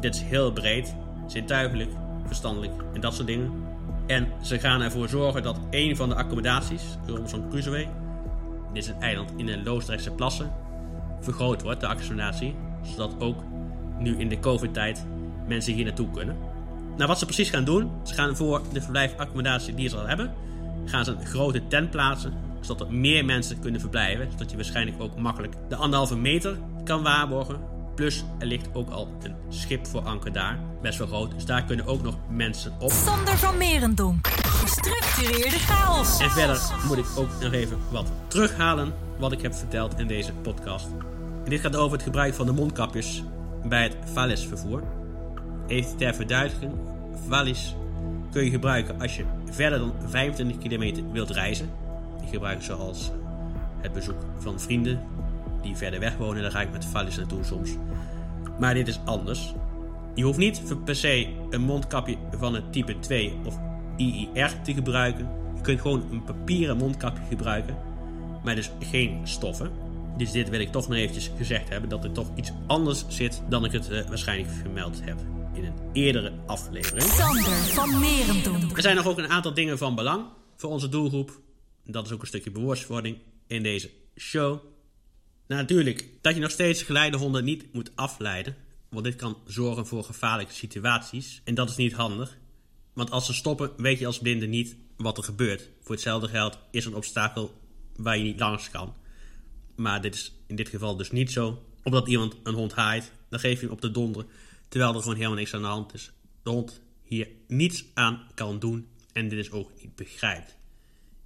Dit 0.00 0.14
is 0.14 0.20
heel 0.20 0.52
breed, 0.52 0.94
zintuigelijk, 1.26 1.90
verstandelijk 2.28 2.72
en 2.94 3.00
dat 3.00 3.14
soort 3.14 3.26
dingen. 3.26 3.52
En 4.06 4.28
ze 4.42 4.58
gaan 4.58 4.80
ervoor 4.80 5.08
zorgen 5.08 5.42
dat 5.42 5.58
een 5.70 5.96
van 5.96 6.08
de 6.08 6.14
accommodaties, 6.14 6.82
Robinson 7.06 7.48
Crusoe, 7.50 7.86
dit 8.72 8.82
is 8.82 8.88
een 8.88 9.00
eiland 9.00 9.32
in 9.36 9.46
de 9.46 9.62
Loosdrechtse 9.62 10.10
plassen, 10.10 10.52
vergroot 11.20 11.62
wordt, 11.62 11.80
de 11.80 11.86
accommodatie. 11.86 12.54
Zodat 12.82 13.14
ook 13.18 13.42
nu 13.98 14.16
in 14.16 14.28
de 14.28 14.40
COVID-tijd 14.40 15.06
mensen 15.46 15.74
hier 15.74 15.84
naartoe 15.84 16.10
kunnen. 16.10 16.36
Nou, 16.96 17.08
wat 17.08 17.18
ze 17.18 17.24
precies 17.24 17.50
gaan 17.50 17.64
doen, 17.64 17.90
ze 18.02 18.14
gaan 18.14 18.36
voor 18.36 18.62
de 18.72 18.80
verblijfaccommodatie 18.80 19.74
die 19.74 19.88
ze 19.88 19.96
al 19.96 20.06
hebben, 20.06 20.34
gaan 20.84 21.04
ze 21.04 21.10
een 21.10 21.26
grote 21.26 21.66
tent 21.66 21.90
plaatsen, 21.90 22.32
zodat 22.60 22.86
er 22.86 22.94
meer 22.94 23.24
mensen 23.24 23.60
kunnen 23.60 23.80
verblijven. 23.80 24.30
Zodat 24.30 24.50
je 24.50 24.56
waarschijnlijk 24.56 25.02
ook 25.02 25.16
makkelijk 25.16 25.54
de 25.68 25.76
anderhalve 25.76 26.16
meter 26.16 26.56
kan 26.84 27.02
waarborgen. 27.02 27.60
Plus, 27.98 28.24
er 28.38 28.46
ligt 28.46 28.68
ook 28.72 28.90
al 28.90 29.08
een 29.22 29.34
schip 29.48 29.86
voor 29.86 30.00
anker 30.00 30.32
daar. 30.32 30.58
Best 30.82 30.98
wel 30.98 31.06
groot, 31.06 31.30
dus 31.30 31.44
daar 31.44 31.64
kunnen 31.64 31.86
ook 31.86 32.02
nog 32.02 32.16
mensen 32.28 32.72
op. 32.78 32.90
Sander 32.90 33.38
van 33.38 33.58
Merendonk. 33.58 34.26
Gestructureerde 34.26 35.58
chaos. 35.58 36.18
En 36.18 36.30
verder 36.30 36.60
moet 36.86 36.98
ik 36.98 37.04
ook 37.16 37.28
nog 37.40 37.52
even 37.52 37.78
wat 37.90 38.12
terughalen 38.28 38.94
wat 39.18 39.32
ik 39.32 39.42
heb 39.42 39.54
verteld 39.54 39.98
in 39.98 40.06
deze 40.06 40.32
podcast. 40.32 40.86
En 41.44 41.50
dit 41.50 41.60
gaat 41.60 41.76
over 41.76 41.92
het 41.92 42.02
gebruik 42.02 42.34
van 42.34 42.46
de 42.46 42.52
mondkapjes 42.52 43.22
bij 43.64 43.82
het 43.82 43.96
valisvervoer. 44.12 44.82
Even 45.66 45.96
ter 45.96 46.14
verduidelijking. 46.14 46.72
Valis 47.28 47.74
kun 48.30 48.44
je 48.44 48.50
gebruiken 48.50 49.00
als 49.00 49.16
je 49.16 49.24
verder 49.50 49.78
dan 49.78 49.92
25 50.06 50.58
kilometer 50.58 51.12
wilt 51.12 51.30
reizen. 51.30 51.70
Die 52.20 52.28
gebruik 52.28 52.62
zoals 52.62 53.10
het 53.80 53.92
bezoek 53.92 54.24
van 54.38 54.60
vrienden 54.60 55.00
die 55.62 55.76
verder 55.76 56.00
weg 56.00 56.16
wonen. 56.16 56.42
Daar 56.42 56.50
ga 56.50 56.60
ik 56.60 56.72
met 56.72 56.84
Valis 56.84 57.16
naartoe 57.16 57.44
soms. 57.44 57.70
Maar 58.58 58.74
dit 58.74 58.88
is 58.88 59.00
anders. 59.04 59.54
Je 60.14 60.24
hoeft 60.24 60.38
niet 60.38 60.84
per 60.84 60.96
se 60.96 61.28
een 61.50 61.60
mondkapje 61.60 62.16
van 62.30 62.54
het 62.54 62.72
type 62.72 62.98
2 62.98 63.36
of 63.44 63.58
IIR 63.96 64.62
te 64.62 64.74
gebruiken. 64.74 65.30
Je 65.54 65.60
kunt 65.60 65.80
gewoon 65.80 66.04
een 66.10 66.24
papieren 66.24 66.76
mondkapje 66.76 67.22
gebruiken. 67.28 67.76
Maar 68.44 68.54
dus 68.54 68.70
geen 68.80 69.20
stoffen. 69.24 69.70
Dus 70.16 70.30
dit 70.30 70.48
wil 70.48 70.60
ik 70.60 70.72
toch 70.72 70.88
nog 70.88 70.96
eventjes 70.96 71.30
gezegd 71.36 71.68
hebben. 71.68 71.90
Dat 71.90 72.04
er 72.04 72.12
toch 72.12 72.28
iets 72.34 72.52
anders 72.66 73.04
zit 73.08 73.42
dan 73.48 73.64
ik 73.64 73.72
het 73.72 73.90
uh, 73.90 74.08
waarschijnlijk 74.08 74.50
vermeld 74.50 75.00
heb 75.04 75.18
in 75.54 75.64
een 75.64 75.74
eerdere 75.92 76.32
aflevering. 76.46 77.02
Sander 77.02 77.52
van 77.52 77.98
Merendonk. 77.98 78.76
Er 78.76 78.82
zijn 78.82 78.96
nog 78.96 79.06
ook 79.06 79.18
een 79.18 79.28
aantal 79.28 79.54
dingen 79.54 79.78
van 79.78 79.94
belang 79.94 80.24
voor 80.56 80.70
onze 80.70 80.88
doelgroep. 80.88 81.40
Dat 81.84 82.06
is 82.06 82.12
ook 82.12 82.20
een 82.20 82.26
stukje 82.26 82.50
bewustwording 82.50 83.18
in 83.46 83.62
deze 83.62 83.90
show. 84.16 84.58
Nou, 85.48 85.60
natuurlijk 85.60 86.08
dat 86.20 86.34
je 86.34 86.40
nog 86.40 86.50
steeds 86.50 86.82
geleidehonden 86.82 87.44
niet 87.44 87.72
moet 87.72 87.90
afleiden. 87.94 88.56
Want 88.88 89.04
dit 89.04 89.16
kan 89.16 89.36
zorgen 89.46 89.86
voor 89.86 90.04
gevaarlijke 90.04 90.52
situaties. 90.54 91.40
En 91.44 91.54
dat 91.54 91.70
is 91.70 91.76
niet 91.76 91.92
handig. 91.92 92.38
Want 92.92 93.10
als 93.10 93.26
ze 93.26 93.34
stoppen, 93.34 93.70
weet 93.76 93.98
je 93.98 94.06
als 94.06 94.18
blinde 94.18 94.46
niet 94.46 94.76
wat 94.96 95.16
er 95.18 95.24
gebeurt. 95.24 95.70
Voor 95.80 95.94
hetzelfde 95.94 96.28
geld 96.28 96.58
is 96.70 96.84
een 96.84 96.94
obstakel 96.94 97.60
waar 97.96 98.18
je 98.18 98.24
niet 98.24 98.38
langs 98.38 98.70
kan. 98.70 98.94
Maar 99.76 100.00
dit 100.02 100.14
is 100.14 100.34
in 100.46 100.56
dit 100.56 100.68
geval 100.68 100.96
dus 100.96 101.10
niet 101.10 101.30
zo. 101.32 101.62
Omdat 101.82 102.08
iemand 102.08 102.36
een 102.42 102.54
hond 102.54 102.72
haait, 102.72 103.12
dan 103.28 103.40
geef 103.40 103.60
je 103.60 103.66
hem 103.66 103.74
op 103.74 103.80
de 103.80 103.90
donder. 103.90 104.26
Terwijl 104.68 104.94
er 104.94 105.00
gewoon 105.00 105.16
helemaal 105.16 105.36
niks 105.36 105.54
aan 105.54 105.62
de 105.62 105.66
hand 105.66 105.94
is. 105.94 106.12
De 106.42 106.50
hond 106.50 106.80
hier 107.02 107.28
niets 107.46 107.84
aan 107.94 108.26
kan 108.34 108.58
doen 108.58 108.88
en 109.12 109.28
dit 109.28 109.38
is 109.38 109.50
ook 109.50 109.70
niet 109.80 109.94
begrijpt. 109.94 110.56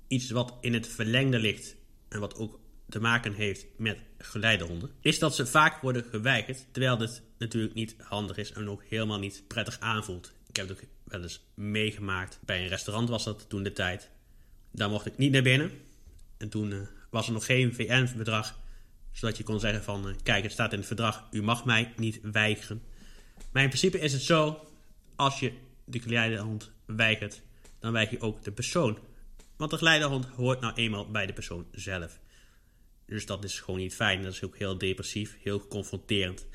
Iets 0.08 0.30
wat 0.30 0.54
in 0.60 0.74
het 0.74 0.86
verlengde 0.86 1.38
ligt 1.38 1.76
en 2.08 2.20
wat 2.20 2.36
ook 2.36 2.60
te 2.92 3.00
maken 3.00 3.32
heeft 3.32 3.66
met 3.76 3.98
geleidehonden, 4.18 4.90
is 5.00 5.18
dat 5.18 5.34
ze 5.34 5.46
vaak 5.46 5.80
worden 5.80 6.04
geweigerd, 6.04 6.66
terwijl 6.70 6.96
dit 6.96 7.22
natuurlijk 7.38 7.74
niet 7.74 7.94
handig 7.98 8.36
is 8.36 8.52
en 8.52 8.68
ook 8.68 8.82
helemaal 8.88 9.18
niet 9.18 9.44
prettig 9.48 9.80
aanvoelt. 9.80 10.32
Ik 10.48 10.56
heb 10.56 10.68
het 10.68 10.78
ook 10.78 10.84
wel 11.04 11.22
eens 11.22 11.44
meegemaakt. 11.54 12.38
Bij 12.44 12.62
een 12.62 12.68
restaurant 12.68 13.08
was 13.08 13.24
dat 13.24 13.48
toen 13.48 13.62
de 13.62 13.72
tijd. 13.72 14.10
Daar 14.72 14.90
mocht 14.90 15.06
ik 15.06 15.18
niet 15.18 15.32
naar 15.32 15.42
binnen. 15.42 15.70
En 16.36 16.48
toen 16.48 16.70
uh, 16.70 16.80
was 17.10 17.26
er 17.26 17.32
nog 17.32 17.46
geen 17.46 17.74
VN-bedrag, 17.74 18.58
zodat 19.12 19.36
je 19.36 19.44
kon 19.44 19.60
zeggen 19.60 19.82
van, 19.82 20.08
uh, 20.08 20.14
kijk, 20.22 20.42
het 20.42 20.52
staat 20.52 20.72
in 20.72 20.78
het 20.78 20.86
verdrag, 20.86 21.26
u 21.30 21.42
mag 21.42 21.64
mij 21.64 21.92
niet 21.96 22.20
weigeren. 22.22 22.82
Maar 23.52 23.62
in 23.62 23.68
principe 23.68 23.98
is 23.98 24.12
het 24.12 24.22
zo, 24.22 24.68
als 25.16 25.40
je 25.40 25.52
de 25.84 26.00
geleidehond 26.00 26.70
weigert, 26.86 27.42
dan 27.78 27.92
weig 27.92 28.10
je 28.10 28.20
ook 28.20 28.44
de 28.44 28.52
persoon. 28.52 28.98
Want 29.56 29.70
de 29.70 29.78
geleidehond 29.78 30.26
hoort 30.26 30.60
nou 30.60 30.74
eenmaal 30.74 31.10
bij 31.10 31.26
de 31.26 31.32
persoon 31.32 31.66
zelf. 31.70 32.20
Dus 33.06 33.26
dat 33.26 33.44
is 33.44 33.60
gewoon 33.60 33.80
niet 33.80 33.94
fijn. 33.94 34.22
Dat 34.22 34.32
is 34.32 34.42
ook 34.42 34.56
heel 34.56 34.78
depressief, 34.78 35.36
heel 35.42 35.66
confronterend. 35.66 36.46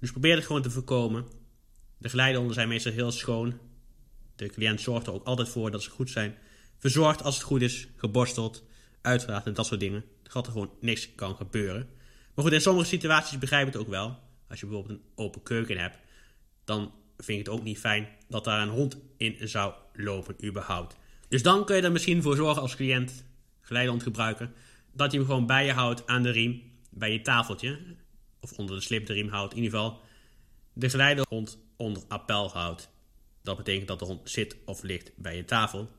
Dus 0.00 0.10
probeer 0.10 0.36
het 0.36 0.46
gewoon 0.46 0.62
te 0.62 0.70
voorkomen. 0.70 1.26
De 1.98 2.08
geleidehonden 2.08 2.54
zijn 2.54 2.68
meestal 2.68 2.92
heel 2.92 3.10
schoon. 3.10 3.58
De 4.36 4.48
cliënt 4.48 4.80
zorgt 4.80 5.06
er 5.06 5.12
ook 5.12 5.24
altijd 5.24 5.48
voor 5.48 5.70
dat 5.70 5.82
ze 5.82 5.90
goed 5.90 6.10
zijn. 6.10 6.36
Verzorgd 6.78 7.22
als 7.22 7.34
het 7.34 7.44
goed 7.44 7.62
is, 7.62 7.88
geborsteld, 7.96 8.64
uiteraard 9.00 9.46
en 9.46 9.54
dat 9.54 9.66
soort 9.66 9.80
dingen. 9.80 10.04
Dat 10.22 10.46
er 10.46 10.52
gewoon 10.52 10.70
niks 10.80 11.14
kan 11.14 11.36
gebeuren. 11.36 11.88
Maar 12.34 12.44
goed, 12.44 12.52
in 12.52 12.60
sommige 12.60 12.86
situaties 12.86 13.38
begrijp 13.38 13.66
ik 13.66 13.72
het 13.72 13.82
ook 13.82 13.88
wel. 13.88 14.18
Als 14.48 14.60
je 14.60 14.66
bijvoorbeeld 14.66 14.98
een 14.98 15.04
open 15.14 15.42
keuken 15.42 15.78
hebt, 15.78 15.98
dan 16.64 16.92
vind 17.16 17.38
ik 17.38 17.46
het 17.46 17.54
ook 17.54 17.62
niet 17.62 17.78
fijn 17.78 18.08
dat 18.28 18.44
daar 18.44 18.62
een 18.62 18.68
hond 18.68 18.98
in 19.16 19.48
zou 19.48 19.74
lopen, 19.92 20.44
überhaupt. 20.44 20.96
Dus 21.28 21.42
dan 21.42 21.64
kun 21.64 21.76
je 21.76 21.82
er 21.82 21.92
misschien 21.92 22.22
voor 22.22 22.36
zorgen 22.36 22.62
als 22.62 22.76
cliënt, 22.76 23.24
geleidehond 23.60 24.02
gebruiker, 24.02 24.50
dat 24.92 25.12
je 25.12 25.18
hem 25.18 25.26
gewoon 25.26 25.46
bij 25.46 25.66
je 25.66 25.72
houdt 25.72 26.06
aan 26.06 26.22
de 26.22 26.30
riem, 26.30 26.62
bij 26.90 27.12
je 27.12 27.20
tafeltje, 27.20 27.78
of 28.40 28.58
onder 28.58 28.76
de 28.76 28.82
slip 28.82 29.06
de 29.06 29.12
riem 29.12 29.28
houdt. 29.28 29.54
In 29.54 29.62
ieder 29.62 29.78
geval 29.78 30.00
de 30.72 30.90
geleidehond 30.90 31.58
onder 31.76 32.02
appel 32.08 32.50
houdt. 32.50 32.90
Dat 33.42 33.56
betekent 33.56 33.88
dat 33.88 33.98
de 33.98 34.04
hond 34.04 34.30
zit 34.30 34.56
of 34.64 34.82
ligt 34.82 35.12
bij 35.16 35.36
je 35.36 35.44
tafel. 35.44 35.90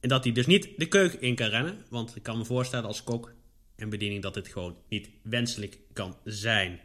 En 0.00 0.08
dat 0.08 0.24
hij 0.24 0.32
dus 0.32 0.46
niet 0.46 0.68
de 0.76 0.86
keuken 0.86 1.20
in 1.20 1.34
kan 1.34 1.48
rennen, 1.48 1.84
want 1.88 2.16
ik 2.16 2.22
kan 2.22 2.38
me 2.38 2.44
voorstellen 2.44 2.86
als 2.86 3.04
kok 3.04 3.32
en 3.76 3.88
bediening 3.88 4.22
dat 4.22 4.34
dit 4.34 4.48
gewoon 4.48 4.76
niet 4.88 5.10
wenselijk 5.22 5.78
kan 5.92 6.16
zijn. 6.24 6.80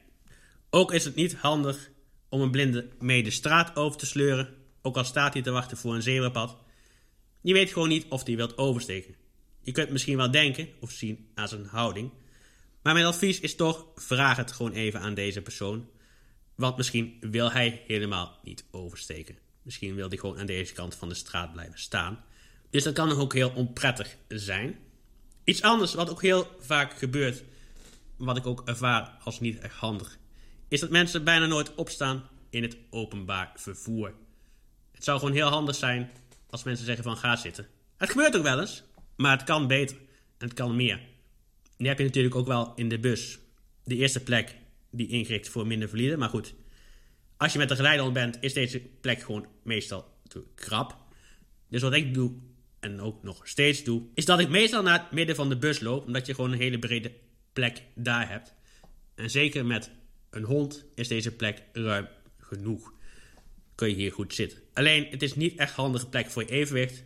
Ook 0.69 0.93
is 0.93 1.05
het 1.05 1.15
niet 1.15 1.35
handig 1.35 1.89
om 2.29 2.41
een 2.41 2.51
blinde 2.51 2.89
mee 2.99 3.23
de 3.23 3.31
straat 3.31 3.75
over 3.75 3.99
te 3.99 4.05
sleuren, 4.05 4.55
ook 4.81 4.97
al 4.97 5.03
staat 5.03 5.33
hij 5.33 5.41
te 5.41 5.51
wachten 5.51 5.77
voor 5.77 5.95
een 5.95 6.01
zebrapad. 6.01 6.57
Je 7.41 7.53
weet 7.53 7.71
gewoon 7.71 7.89
niet 7.89 8.05
of 8.09 8.25
hij 8.25 8.35
wilt 8.35 8.57
oversteken. 8.57 9.15
Je 9.69 9.75
kunt 9.75 9.89
misschien 9.89 10.17
wel 10.17 10.31
denken 10.31 10.69
of 10.79 10.91
zien 10.91 11.27
aan 11.35 11.47
zijn 11.47 11.65
houding. 11.65 12.11
Maar 12.81 12.93
mijn 12.93 13.05
advies 13.05 13.39
is 13.39 13.55
toch: 13.55 13.85
vraag 13.95 14.37
het 14.37 14.51
gewoon 14.51 14.71
even 14.71 14.99
aan 14.99 15.13
deze 15.13 15.41
persoon. 15.41 15.89
Want 16.55 16.77
misschien 16.77 17.17
wil 17.21 17.51
hij 17.51 17.83
helemaal 17.87 18.39
niet 18.43 18.65
oversteken. 18.71 19.37
Misschien 19.61 19.95
wil 19.95 20.07
hij 20.07 20.17
gewoon 20.17 20.39
aan 20.39 20.45
deze 20.45 20.73
kant 20.73 20.95
van 20.95 21.09
de 21.09 21.15
straat 21.15 21.51
blijven 21.51 21.79
staan. 21.79 22.23
Dus 22.69 22.83
dat 22.83 22.93
kan 22.93 23.11
ook 23.11 23.33
heel 23.33 23.49
onprettig 23.49 24.15
zijn. 24.27 24.77
Iets 25.43 25.61
anders 25.61 25.93
wat 25.93 26.09
ook 26.09 26.21
heel 26.21 26.47
vaak 26.59 26.97
gebeurt, 26.97 27.43
wat 28.17 28.37
ik 28.37 28.45
ook 28.45 28.61
ervaar 28.65 29.17
als 29.23 29.39
niet 29.39 29.59
echt 29.59 29.75
handig, 29.75 30.17
is 30.67 30.79
dat 30.79 30.89
mensen 30.89 31.23
bijna 31.23 31.45
nooit 31.45 31.75
opstaan 31.75 32.29
in 32.49 32.63
het 32.63 32.77
openbaar 32.89 33.51
vervoer. 33.55 34.13
Het 34.91 35.03
zou 35.03 35.19
gewoon 35.19 35.33
heel 35.33 35.49
handig 35.49 35.75
zijn 35.75 36.11
als 36.49 36.63
mensen 36.63 36.85
zeggen 36.85 37.03
van 37.03 37.17
ga 37.17 37.35
zitten. 37.35 37.67
Het 37.97 38.09
gebeurt 38.09 38.37
ook 38.37 38.43
wel 38.43 38.59
eens, 38.59 38.83
maar 39.19 39.37
het 39.37 39.43
kan 39.43 39.67
beter 39.67 39.97
en 40.37 40.47
het 40.47 40.53
kan 40.53 40.75
meer. 40.75 40.99
Die 41.77 41.87
heb 41.87 41.97
je 41.97 42.03
natuurlijk 42.03 42.35
ook 42.35 42.47
wel 42.47 42.73
in 42.75 42.89
de 42.89 42.99
bus. 42.99 43.39
De 43.83 43.95
eerste 43.95 44.23
plek 44.23 44.55
die 44.91 45.07
ingericht 45.07 45.49
voor 45.49 45.67
minder 45.67 45.89
valide. 45.89 46.17
Maar 46.17 46.29
goed, 46.29 46.53
als 47.37 47.51
je 47.51 47.57
met 47.57 47.69
de 47.69 47.75
geleidehond 47.75 48.13
bent, 48.13 48.37
is 48.41 48.53
deze 48.53 48.79
plek 48.79 49.21
gewoon 49.21 49.45
meestal 49.63 50.05
te 50.27 50.43
krap. 50.55 50.97
Dus 51.67 51.81
wat 51.81 51.93
ik 51.93 52.13
doe, 52.13 52.31
en 52.79 53.01
ook 53.01 53.23
nog 53.23 53.47
steeds 53.47 53.83
doe, 53.83 54.03
is 54.13 54.25
dat 54.25 54.39
ik 54.39 54.49
meestal 54.49 54.83
naar 54.83 54.99
het 54.99 55.11
midden 55.11 55.35
van 55.35 55.49
de 55.49 55.57
bus 55.57 55.79
loop. 55.79 56.05
Omdat 56.05 56.25
je 56.25 56.33
gewoon 56.33 56.51
een 56.51 56.59
hele 56.59 56.79
brede 56.79 57.11
plek 57.53 57.81
daar 57.95 58.29
hebt. 58.29 58.53
En 59.15 59.29
zeker 59.29 59.65
met 59.65 59.91
een 60.29 60.43
hond 60.43 60.85
is 60.95 61.07
deze 61.07 61.35
plek 61.35 61.63
ruim 61.73 62.07
genoeg. 62.37 62.93
Kun 63.75 63.89
je 63.89 63.95
hier 63.95 64.11
goed 64.11 64.33
zitten. 64.33 64.59
Alleen, 64.73 65.07
het 65.09 65.23
is 65.23 65.35
niet 65.35 65.57
echt 65.57 65.73
handige 65.73 66.09
plek 66.09 66.29
voor 66.29 66.41
je 66.41 66.49
evenwicht. 66.49 67.03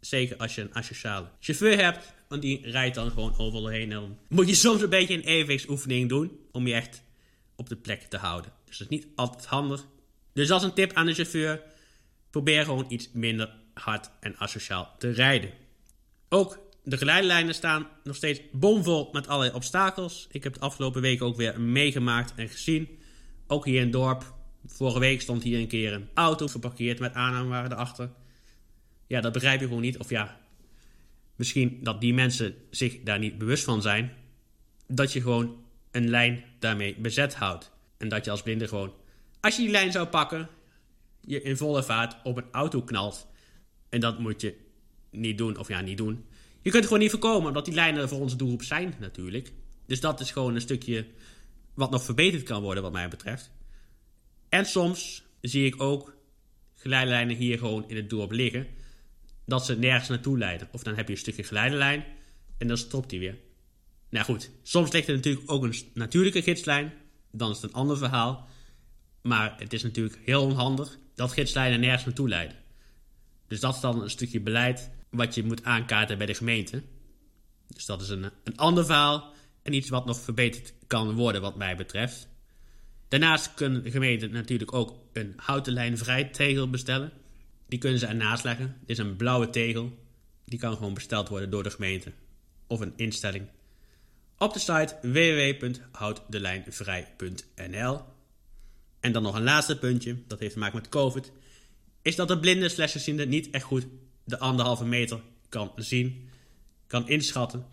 Zeker 0.00 0.36
als 0.36 0.54
je 0.54 0.60
een 0.60 0.74
asociale 0.74 1.28
chauffeur 1.40 1.84
hebt. 1.84 2.12
Want 2.28 2.42
die 2.42 2.70
rijdt 2.70 2.94
dan 2.94 3.10
gewoon 3.10 3.38
overal 3.38 3.66
heen. 3.66 3.92
En 3.92 4.00
dan 4.00 4.18
moet 4.28 4.48
je 4.48 4.54
soms 4.54 4.82
een 4.82 4.88
beetje 4.88 5.14
een 5.14 5.24
evenwichtsoefening 5.24 6.08
doen. 6.08 6.38
Om 6.52 6.66
je 6.66 6.74
echt 6.74 7.02
op 7.56 7.68
de 7.68 7.76
plek 7.76 8.02
te 8.02 8.16
houden. 8.16 8.52
Dus 8.64 8.78
dat 8.78 8.90
is 8.90 8.96
niet 8.96 9.06
altijd 9.14 9.46
handig. 9.46 9.86
Dus 10.32 10.50
als 10.50 10.62
een 10.62 10.74
tip 10.74 10.92
aan 10.92 11.06
de 11.06 11.14
chauffeur. 11.14 11.62
Probeer 12.30 12.64
gewoon 12.64 12.86
iets 12.88 13.10
minder 13.12 13.54
hard 13.74 14.10
en 14.20 14.36
asociaal 14.38 14.94
te 14.98 15.10
rijden. 15.10 15.50
Ook 16.28 16.58
de 16.84 16.96
geleidelijnen 16.96 17.54
staan 17.54 17.86
nog 18.04 18.16
steeds 18.16 18.40
bomvol 18.52 19.08
met 19.12 19.28
allerlei 19.28 19.54
obstakels. 19.54 20.26
Ik 20.30 20.44
heb 20.44 20.54
de 20.54 20.60
afgelopen 20.60 21.02
weken 21.02 21.26
ook 21.26 21.36
weer 21.36 21.60
meegemaakt 21.60 22.32
en 22.36 22.48
gezien. 22.48 22.88
Ook 23.46 23.64
hier 23.64 23.76
in 23.76 23.82
het 23.82 23.92
dorp. 23.92 24.34
Vorige 24.66 24.98
week 24.98 25.20
stond 25.20 25.42
hier 25.42 25.58
een 25.58 25.68
keer 25.68 25.92
een 25.92 26.08
auto 26.14 26.46
geparkeerd 26.46 26.98
met 26.98 27.14
aanhangwagen 27.14 27.72
erachter. 27.72 28.10
Ja, 29.10 29.20
dat 29.20 29.32
begrijp 29.32 29.60
je 29.60 29.66
gewoon 29.66 29.82
niet. 29.82 29.98
Of 29.98 30.10
ja, 30.10 30.40
misschien 31.36 31.78
dat 31.82 32.00
die 32.00 32.14
mensen 32.14 32.54
zich 32.70 33.02
daar 33.02 33.18
niet 33.18 33.38
bewust 33.38 33.64
van 33.64 33.82
zijn. 33.82 34.12
Dat 34.86 35.12
je 35.12 35.20
gewoon 35.20 35.64
een 35.90 36.08
lijn 36.08 36.44
daarmee 36.58 36.96
bezet 36.96 37.34
houdt. 37.34 37.70
En 37.96 38.08
dat 38.08 38.24
je 38.24 38.30
als 38.30 38.42
blinde 38.42 38.68
gewoon, 38.68 38.92
als 39.40 39.56
je 39.56 39.62
die 39.62 39.70
lijn 39.70 39.92
zou 39.92 40.06
pakken, 40.06 40.48
je 41.20 41.42
in 41.42 41.56
volle 41.56 41.82
vaart 41.82 42.16
op 42.24 42.36
een 42.36 42.44
auto 42.50 42.82
knalt. 42.82 43.26
En 43.88 44.00
dat 44.00 44.18
moet 44.18 44.40
je 44.40 44.56
niet 45.10 45.38
doen, 45.38 45.56
of 45.56 45.68
ja, 45.68 45.80
niet 45.80 45.98
doen. 45.98 46.24
Je 46.62 46.70
kunt 46.70 46.84
gewoon 46.84 46.98
niet 46.98 47.10
voorkomen, 47.10 47.48
omdat 47.48 47.64
die 47.64 47.74
lijnen 47.74 48.08
voor 48.08 48.20
onze 48.20 48.36
doelgroep 48.36 48.62
zijn 48.62 48.94
natuurlijk. 49.00 49.52
Dus 49.86 50.00
dat 50.00 50.20
is 50.20 50.30
gewoon 50.30 50.54
een 50.54 50.60
stukje 50.60 51.06
wat 51.74 51.90
nog 51.90 52.04
verbeterd 52.04 52.42
kan 52.42 52.62
worden, 52.62 52.82
wat 52.82 52.92
mij 52.92 53.08
betreft. 53.08 53.50
En 54.48 54.66
soms 54.66 55.24
zie 55.40 55.66
ik 55.66 55.82
ook 55.82 56.16
geleidelijnen 56.74 57.36
hier 57.36 57.58
gewoon 57.58 57.88
in 57.88 57.96
het 57.96 58.10
dorp 58.10 58.30
liggen 58.30 58.66
dat 59.50 59.64
ze 59.64 59.78
nergens 59.78 60.08
naartoe 60.08 60.38
leiden. 60.38 60.68
Of 60.72 60.82
dan 60.82 60.96
heb 60.96 61.06
je 61.06 61.12
een 61.12 61.18
stukje 61.18 61.44
geleidelijn 61.44 62.04
en 62.58 62.66
dan 62.68 62.78
stopt 62.78 63.10
hij 63.10 63.20
weer. 63.20 63.38
Nou 64.10 64.24
goed, 64.24 64.50
soms 64.62 64.92
ligt 64.92 65.08
er 65.08 65.14
natuurlijk 65.14 65.50
ook 65.50 65.62
een 65.62 65.74
natuurlijke 65.94 66.42
gidslijn. 66.42 66.92
Dan 67.32 67.50
is 67.50 67.60
het 67.60 67.70
een 67.70 67.76
ander 67.76 67.98
verhaal. 67.98 68.48
Maar 69.22 69.54
het 69.58 69.72
is 69.72 69.82
natuurlijk 69.82 70.18
heel 70.24 70.42
onhandig 70.42 70.98
dat 71.14 71.32
gidslijnen 71.32 71.80
nergens 71.80 72.04
naartoe 72.04 72.28
leiden. 72.28 72.56
Dus 73.48 73.60
dat 73.60 73.74
is 73.74 73.80
dan 73.80 74.02
een 74.02 74.10
stukje 74.10 74.40
beleid 74.40 74.90
wat 75.10 75.34
je 75.34 75.44
moet 75.44 75.64
aankaarten 75.64 76.18
bij 76.18 76.26
de 76.26 76.34
gemeente. 76.34 76.82
Dus 77.66 77.86
dat 77.86 78.02
is 78.02 78.08
een, 78.08 78.30
een 78.44 78.56
ander 78.56 78.84
verhaal 78.84 79.32
en 79.62 79.72
iets 79.72 79.88
wat 79.88 80.06
nog 80.06 80.20
verbeterd 80.20 80.72
kan 80.86 81.14
worden 81.14 81.40
wat 81.40 81.56
mij 81.56 81.76
betreft. 81.76 82.28
Daarnaast 83.08 83.54
kunnen 83.54 83.82
de 83.82 83.90
gemeenten 83.90 84.30
natuurlijk 84.30 84.74
ook 84.74 84.96
een 85.12 85.32
houten 85.36 85.72
lijn 85.72 85.98
vrij 85.98 86.24
tegel 86.24 86.70
bestellen. 86.70 87.12
Die 87.70 87.78
kunnen 87.78 87.98
ze 87.98 88.06
ernaast 88.06 88.44
leggen. 88.44 88.76
Dit 88.80 88.90
is 88.90 88.98
een 88.98 89.16
blauwe 89.16 89.50
tegel. 89.50 89.98
Die 90.44 90.58
kan 90.58 90.76
gewoon 90.76 90.94
besteld 90.94 91.28
worden 91.28 91.50
door 91.50 91.62
de 91.62 91.70
gemeente 91.70 92.12
of 92.66 92.80
een 92.80 92.92
instelling. 92.96 93.46
Op 94.38 94.52
de 94.52 94.58
site 94.58 94.96
www.houdelijnvrij.nl 95.02 98.00
En 99.00 99.12
dan 99.12 99.22
nog 99.22 99.34
een 99.34 99.42
laatste 99.42 99.78
puntje, 99.78 100.16
dat 100.26 100.38
heeft 100.38 100.52
te 100.52 100.58
maken 100.58 100.78
met 100.78 100.88
COVID, 100.88 101.32
is 102.02 102.16
dat 102.16 102.28
de 102.28 102.38
blinde 102.38 102.68
slechtziende 102.68 103.26
niet 103.26 103.50
echt 103.50 103.64
goed 103.64 103.86
de 104.24 104.38
anderhalve 104.38 104.84
meter 104.84 105.20
kan 105.48 105.72
zien, 105.76 106.28
kan 106.86 107.08
inschatten. 107.08 107.66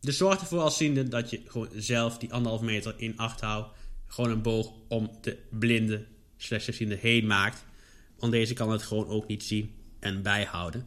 Dus 0.00 0.16
zorg 0.16 0.40
ervoor 0.40 0.60
als 0.60 0.76
ziende 0.76 1.08
dat 1.08 1.30
je 1.30 1.42
gewoon 1.46 1.68
zelf 1.74 2.18
die 2.18 2.32
anderhalve 2.32 2.64
meter 2.64 2.94
in 2.96 3.18
acht 3.18 3.40
houdt. 3.40 3.68
Gewoon 4.06 4.30
een 4.30 4.42
boog 4.42 4.72
om 4.88 5.10
de 5.20 5.38
blinde 5.50 6.06
slechtziende 6.36 6.96
heen 6.96 7.26
maakt. 7.26 7.64
Want 8.24 8.36
deze 8.36 8.54
kan 8.54 8.70
het 8.70 8.82
gewoon 8.82 9.06
ook 9.06 9.26
niet 9.26 9.42
zien 9.42 9.74
en 10.00 10.22
bijhouden. 10.22 10.86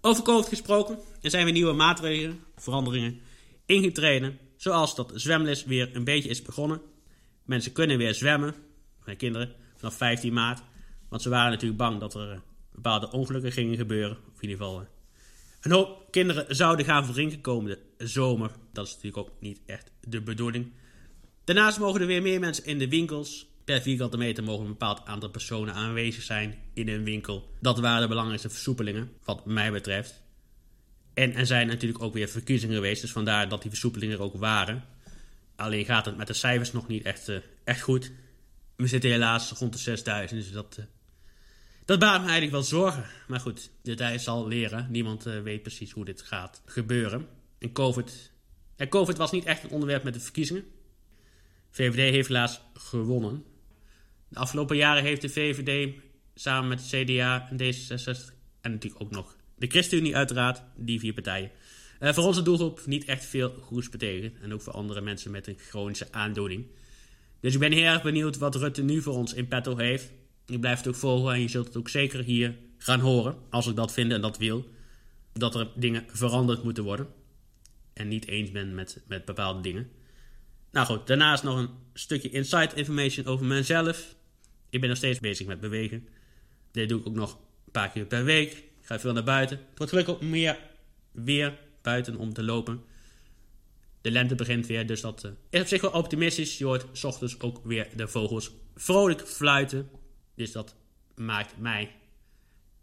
Over 0.00 0.22
COVID 0.22 0.48
gesproken, 0.48 0.98
er 1.20 1.30
zijn 1.30 1.44
weer 1.44 1.52
nieuwe 1.52 1.72
maatregelen, 1.72 2.40
veranderingen 2.56 3.20
ingetreden. 3.66 4.38
Zoals 4.56 4.94
dat 4.94 5.12
zwemles 5.14 5.64
weer 5.64 5.96
een 5.96 6.04
beetje 6.04 6.28
is 6.28 6.42
begonnen. 6.42 6.80
Mensen 7.44 7.72
kunnen 7.72 7.98
weer 7.98 8.14
zwemmen, 8.14 8.54
mijn 9.04 9.16
kinderen, 9.16 9.54
vanaf 9.76 9.94
15 9.94 10.32
maart. 10.32 10.62
Want 11.08 11.22
ze 11.22 11.28
waren 11.28 11.50
natuurlijk 11.50 11.78
bang 11.78 12.00
dat 12.00 12.14
er 12.14 12.30
eh, 12.30 12.38
bepaalde 12.72 13.10
ongelukken 13.10 13.52
gingen 13.52 13.76
gebeuren. 13.76 14.16
Of 14.16 14.42
in 14.42 14.48
ieder 14.48 14.56
geval 14.56 14.80
eh, 14.80 14.86
een 15.60 15.72
hoop 15.72 16.10
kinderen 16.10 16.56
zouden 16.56 16.84
gaan 16.84 17.04
verdrinken 17.04 17.40
komende 17.40 17.78
zomer. 17.98 18.50
Dat 18.72 18.86
is 18.86 18.92
natuurlijk 18.92 19.28
ook 19.28 19.40
niet 19.40 19.60
echt 19.66 19.90
de 20.00 20.20
bedoeling. 20.20 20.72
Daarnaast 21.44 21.78
mogen 21.78 22.00
er 22.00 22.06
weer 22.06 22.22
meer 22.22 22.40
mensen 22.40 22.64
in 22.64 22.78
de 22.78 22.88
winkels. 22.88 23.51
Per 23.64 23.82
vierkante 23.82 24.16
meter 24.16 24.44
mogen 24.44 24.64
een 24.64 24.70
bepaald 24.70 25.06
aantal 25.06 25.28
personen 25.28 25.74
aanwezig 25.74 26.22
zijn 26.22 26.58
in 26.74 26.88
een 26.88 27.04
winkel. 27.04 27.50
Dat 27.60 27.78
waren 27.78 28.00
de 28.00 28.08
belangrijkste 28.08 28.50
versoepelingen, 28.50 29.12
wat 29.24 29.46
mij 29.46 29.72
betreft. 29.72 30.22
En 31.14 31.34
er 31.34 31.46
zijn 31.46 31.66
natuurlijk 31.66 32.02
ook 32.02 32.14
weer 32.14 32.28
verkiezingen 32.28 32.74
geweest, 32.74 33.00
dus 33.00 33.12
vandaar 33.12 33.48
dat 33.48 33.62
die 33.62 33.70
versoepelingen 33.70 34.16
er 34.16 34.22
ook 34.22 34.36
waren. 34.36 34.84
Alleen 35.56 35.84
gaat 35.84 36.04
het 36.04 36.16
met 36.16 36.26
de 36.26 36.32
cijfers 36.32 36.72
nog 36.72 36.88
niet 36.88 37.04
echt, 37.04 37.28
uh, 37.28 37.36
echt 37.64 37.80
goed. 37.80 38.12
We 38.76 38.86
zitten 38.86 39.10
helaas 39.10 39.50
rond 39.50 39.72
de 39.72 39.78
6000, 39.78 40.40
dus 40.40 40.52
dat, 40.52 40.76
uh, 40.78 40.84
dat 41.84 41.98
baart 41.98 42.20
me 42.20 42.28
eigenlijk 42.28 42.52
wel 42.52 42.62
zorgen. 42.62 43.04
Maar 43.28 43.40
goed, 43.40 43.70
de 43.82 43.94
tijd 43.94 44.22
zal 44.22 44.48
leren. 44.48 44.86
Niemand 44.90 45.26
uh, 45.26 45.40
weet 45.40 45.62
precies 45.62 45.90
hoe 45.90 46.04
dit 46.04 46.22
gaat 46.22 46.62
gebeuren. 46.64 47.28
En 47.58 47.72
COVID, 47.72 48.32
ja, 48.76 48.86
COVID 48.86 49.16
was 49.16 49.30
niet 49.30 49.44
echt 49.44 49.64
een 49.64 49.70
onderwerp 49.70 50.02
met 50.02 50.14
de 50.14 50.20
verkiezingen. 50.20 50.64
VVD 51.70 52.12
heeft 52.12 52.28
helaas 52.28 52.60
gewonnen. 52.74 53.44
De 54.32 54.38
afgelopen 54.38 54.76
jaren 54.76 55.02
heeft 55.02 55.20
de 55.20 55.28
VVD 55.28 55.94
samen 56.34 56.68
met 56.68 56.90
de 56.90 57.04
CDA 57.04 57.48
en 57.50 57.56
D66 57.56 58.32
en 58.60 58.70
natuurlijk 58.70 59.02
ook 59.02 59.10
nog 59.10 59.36
de 59.56 59.66
ChristenUnie 59.66 60.16
uiteraard, 60.16 60.62
die 60.76 61.00
vier 61.00 61.12
partijen. 61.12 61.50
Uh, 62.00 62.12
voor 62.12 62.24
onze 62.24 62.42
doelgroep 62.42 62.82
niet 62.86 63.04
echt 63.04 63.24
veel 63.24 63.54
goeds 63.60 63.88
betekent. 63.88 64.40
En 64.40 64.52
ook 64.52 64.62
voor 64.62 64.72
andere 64.72 65.00
mensen 65.00 65.30
met 65.30 65.46
een 65.46 65.58
chronische 65.58 66.06
aandoening. 66.10 66.66
Dus 67.40 67.54
ik 67.54 67.60
ben 67.60 67.72
heel 67.72 67.84
erg 67.84 68.02
benieuwd 68.02 68.38
wat 68.38 68.54
Rutte 68.54 68.82
nu 68.82 69.02
voor 69.02 69.14
ons 69.14 69.34
in 69.34 69.48
petto 69.48 69.76
heeft. 69.76 70.12
Ik 70.46 70.60
blijf 70.60 70.78
het 70.78 70.88
ook 70.88 70.94
volgen 70.94 71.34
en 71.34 71.40
je 71.40 71.48
zult 71.48 71.66
het 71.66 71.76
ook 71.76 71.88
zeker 71.88 72.22
hier 72.24 72.56
gaan 72.78 73.00
horen. 73.00 73.36
Als 73.50 73.66
ik 73.66 73.76
dat 73.76 73.92
vind 73.92 74.12
en 74.12 74.20
dat 74.20 74.38
wil. 74.38 74.64
Dat 75.32 75.54
er 75.54 75.68
dingen 75.74 76.04
veranderd 76.06 76.62
moeten 76.62 76.84
worden. 76.84 77.06
En 77.92 78.08
niet 78.08 78.26
eens 78.26 78.50
ben 78.50 78.74
met, 78.74 79.02
met 79.06 79.24
bepaalde 79.24 79.60
dingen. 79.60 79.90
Nou 80.72 80.86
goed, 80.86 81.06
daarnaast 81.06 81.42
nog 81.42 81.58
een 81.58 81.70
stukje 81.94 82.30
insight 82.30 82.74
information 82.74 83.26
over 83.26 83.46
mezelf. 83.46 84.14
Ik 84.72 84.80
ben 84.80 84.88
nog 84.88 84.98
steeds 84.98 85.20
bezig 85.20 85.46
met 85.46 85.60
bewegen. 85.60 86.08
Dit 86.70 86.88
doe 86.88 87.00
ik 87.00 87.06
ook 87.06 87.14
nog 87.14 87.32
een 87.64 87.70
paar 87.72 87.90
keer 87.90 88.04
per 88.04 88.24
week. 88.24 88.52
Ik 88.52 88.86
ga 88.86 88.98
veel 88.98 89.12
naar 89.12 89.24
buiten. 89.24 89.58
Het 89.58 89.78
wordt 89.78 89.92
gelukkig 89.92 90.14
ook 90.14 90.22
meer 90.22 90.58
weer 91.10 91.58
buiten 91.82 92.16
om 92.16 92.32
te 92.32 92.42
lopen. 92.42 92.82
De 94.00 94.10
lente 94.10 94.34
begint 94.34 94.66
weer, 94.66 94.86
dus 94.86 95.00
dat 95.00 95.24
uh, 95.24 95.30
is 95.50 95.60
op 95.60 95.66
zich 95.66 95.80
wel 95.80 95.90
optimistisch. 95.90 96.58
Je 96.58 96.64
hoort 96.64 96.86
s 96.92 97.04
ochtends 97.04 97.40
ook 97.40 97.60
weer 97.64 97.88
de 97.96 98.08
vogels 98.08 98.52
vrolijk 98.74 99.20
fluiten. 99.28 99.90
Dus 100.34 100.52
dat 100.52 100.76
maakt 101.14 101.58
mij 101.58 101.94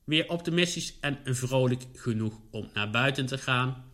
weer 0.03 0.29
optimistisch 0.29 0.97
en 0.99 1.19
vrolijk 1.23 1.83
genoeg 1.93 2.39
om 2.51 2.69
naar 2.73 2.89
buiten 2.89 3.25
te 3.25 3.37
gaan. 3.37 3.91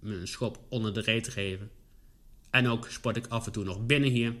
Me 0.00 0.14
een 0.14 0.28
schop 0.28 0.60
onder 0.68 0.94
de 0.94 1.00
reet 1.00 1.24
te 1.24 1.30
geven. 1.30 1.70
En 2.50 2.66
ook 2.66 2.90
sport 2.90 3.16
ik 3.16 3.26
af 3.26 3.46
en 3.46 3.52
toe 3.52 3.64
nog 3.64 3.86
binnen 3.86 4.10
hier. 4.10 4.34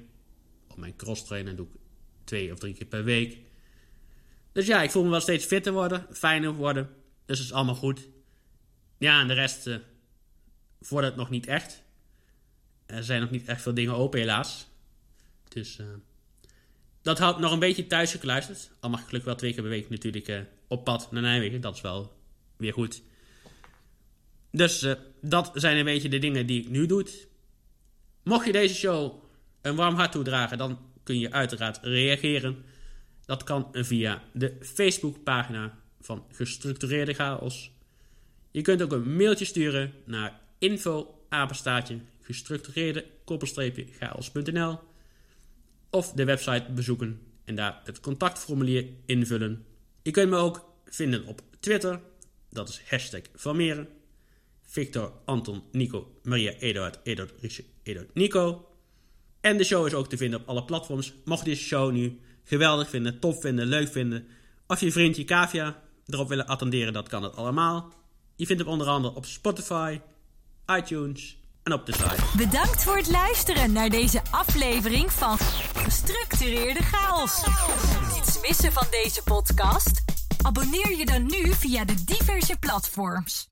Op 0.68 0.76
mijn 0.76 0.96
cross 0.96 1.24
trainen 1.24 1.56
doe 1.56 1.66
ik 1.66 1.82
twee 2.24 2.52
of 2.52 2.58
drie 2.58 2.74
keer 2.74 2.86
per 2.86 3.04
week. 3.04 3.38
Dus 4.52 4.66
ja, 4.66 4.82
ik 4.82 4.90
voel 4.90 5.04
me 5.04 5.10
wel 5.10 5.20
steeds 5.20 5.44
fitter 5.44 5.72
worden, 5.72 6.06
fijner 6.12 6.52
worden. 6.52 6.90
Dus 7.26 7.36
dat 7.38 7.46
is 7.46 7.52
allemaal 7.52 7.74
goed. 7.74 8.08
Ja, 8.98 9.20
en 9.20 9.28
de 9.28 9.34
rest 9.34 9.66
uh, 9.66 9.76
vordert 10.80 11.16
nog 11.16 11.30
niet 11.30 11.46
echt. 11.46 11.82
Er 12.86 13.04
zijn 13.04 13.20
nog 13.20 13.30
niet 13.30 13.48
echt 13.48 13.62
veel 13.62 13.74
dingen 13.74 13.94
open, 13.94 14.20
helaas. 14.20 14.66
Dus 15.48 15.78
uh, 15.78 15.86
dat 17.02 17.18
houdt 17.18 17.38
nog 17.38 17.52
een 17.52 17.58
beetje 17.58 17.86
thuis 17.86 18.10
gekluisterd. 18.10 18.70
Al 18.80 18.90
mag 18.90 19.00
ik 19.00 19.06
gelukkig 19.06 19.30
wel 19.30 19.38
twee 19.38 19.52
keer 19.52 19.62
per 19.62 19.70
week 19.70 19.90
natuurlijk 19.90 20.28
uh, 20.28 20.40
op 20.68 20.84
pad 20.84 21.12
naar 21.12 21.22
Nijmegen. 21.22 21.60
Dat 21.60 21.74
is 21.74 21.80
wel 21.80 22.16
weer 22.56 22.72
goed. 22.72 23.02
Dus 24.50 24.86
dat 25.20 25.50
zijn 25.54 25.76
een 25.76 25.84
beetje 25.84 26.08
de 26.08 26.18
dingen 26.18 26.46
die 26.46 26.62
ik 26.62 26.68
nu 26.68 26.86
doe. 26.86 27.06
Mocht 28.22 28.46
je 28.46 28.52
deze 28.52 28.74
show 28.74 29.22
een 29.62 29.76
warm 29.76 29.94
hart 29.94 30.12
toedragen, 30.12 30.58
dan 30.58 30.78
kun 31.04 31.18
je 31.18 31.32
uiteraard 31.32 31.78
reageren. 31.82 32.64
Dat 33.24 33.44
kan 33.44 33.68
via 33.72 34.22
de 34.32 34.56
Facebookpagina 34.60 35.78
van 36.00 36.24
Gestructureerde 36.32 37.12
Chaos. 37.12 37.70
Je 38.50 38.62
kunt 38.62 38.82
ook 38.82 38.92
een 38.92 39.16
mailtje 39.16 39.44
sturen 39.44 39.92
naar 40.04 40.40
info 40.58 41.18
gestructureerde 42.20 43.06
chaos.nl 43.98 44.78
of 45.90 46.12
de 46.12 46.24
website 46.24 46.72
bezoeken 46.72 47.20
en 47.44 47.54
daar 47.54 47.80
het 47.84 48.00
contactformulier 48.00 48.86
invullen. 49.06 49.64
Je 50.02 50.10
kunt 50.10 50.30
me 50.30 50.36
ook 50.36 50.72
vinden 50.86 51.26
op 51.26 51.42
Twitter, 51.60 52.00
dat 52.50 52.68
is 52.68 52.82
hashtag 52.88 53.20
Valmeren. 53.34 53.88
Victor, 54.62 55.12
Anton, 55.24 55.62
Nico, 55.72 56.18
Maria, 56.22 56.52
Eduard, 56.52 56.98
Eduard, 57.02 57.32
Eduard, 57.82 58.14
Nico. 58.14 58.68
En 59.44 59.56
de 59.56 59.64
show 59.64 59.86
is 59.86 59.94
ook 59.94 60.08
te 60.08 60.16
vinden 60.16 60.40
op 60.40 60.48
alle 60.48 60.64
platforms. 60.64 61.14
Mocht 61.24 61.44
je 61.44 61.50
deze 61.50 61.62
show 61.62 61.92
nu 61.92 62.20
geweldig 62.44 62.88
vinden, 62.88 63.18
tof 63.20 63.40
vinden, 63.40 63.66
leuk 63.66 63.92
vinden, 63.92 64.26
of 64.66 64.80
je 64.80 64.92
vriendje 64.92 65.24
Kavia 65.24 65.82
erop 66.06 66.28
willen 66.28 66.46
attenderen, 66.46 66.92
dat 66.92 67.08
kan 67.08 67.22
het 67.22 67.36
allemaal. 67.36 67.92
Je 68.36 68.46
vindt 68.46 68.62
hem 68.62 68.70
onder 68.70 68.86
andere 68.86 69.14
op 69.14 69.26
Spotify, 69.26 70.00
iTunes 70.66 71.38
en 71.62 71.72
op 71.72 71.86
de 71.86 71.92
site. 71.92 72.36
Bedankt 72.36 72.84
voor 72.84 72.96
het 72.96 73.10
luisteren 73.10 73.72
naar 73.72 73.88
deze 73.88 74.22
aflevering 74.30 75.12
van 75.12 75.38
Gestructureerde 75.74 76.82
Chaos. 76.82 77.44
Niets 78.14 78.40
missen 78.40 78.72
van 78.72 78.86
deze 78.90 79.22
podcast? 79.22 80.04
Abonneer 80.42 80.96
je 80.96 81.06
dan 81.06 81.22
nu 81.26 81.52
via 81.52 81.84
de 81.84 82.04
diverse 82.04 82.56
platforms. 82.58 83.48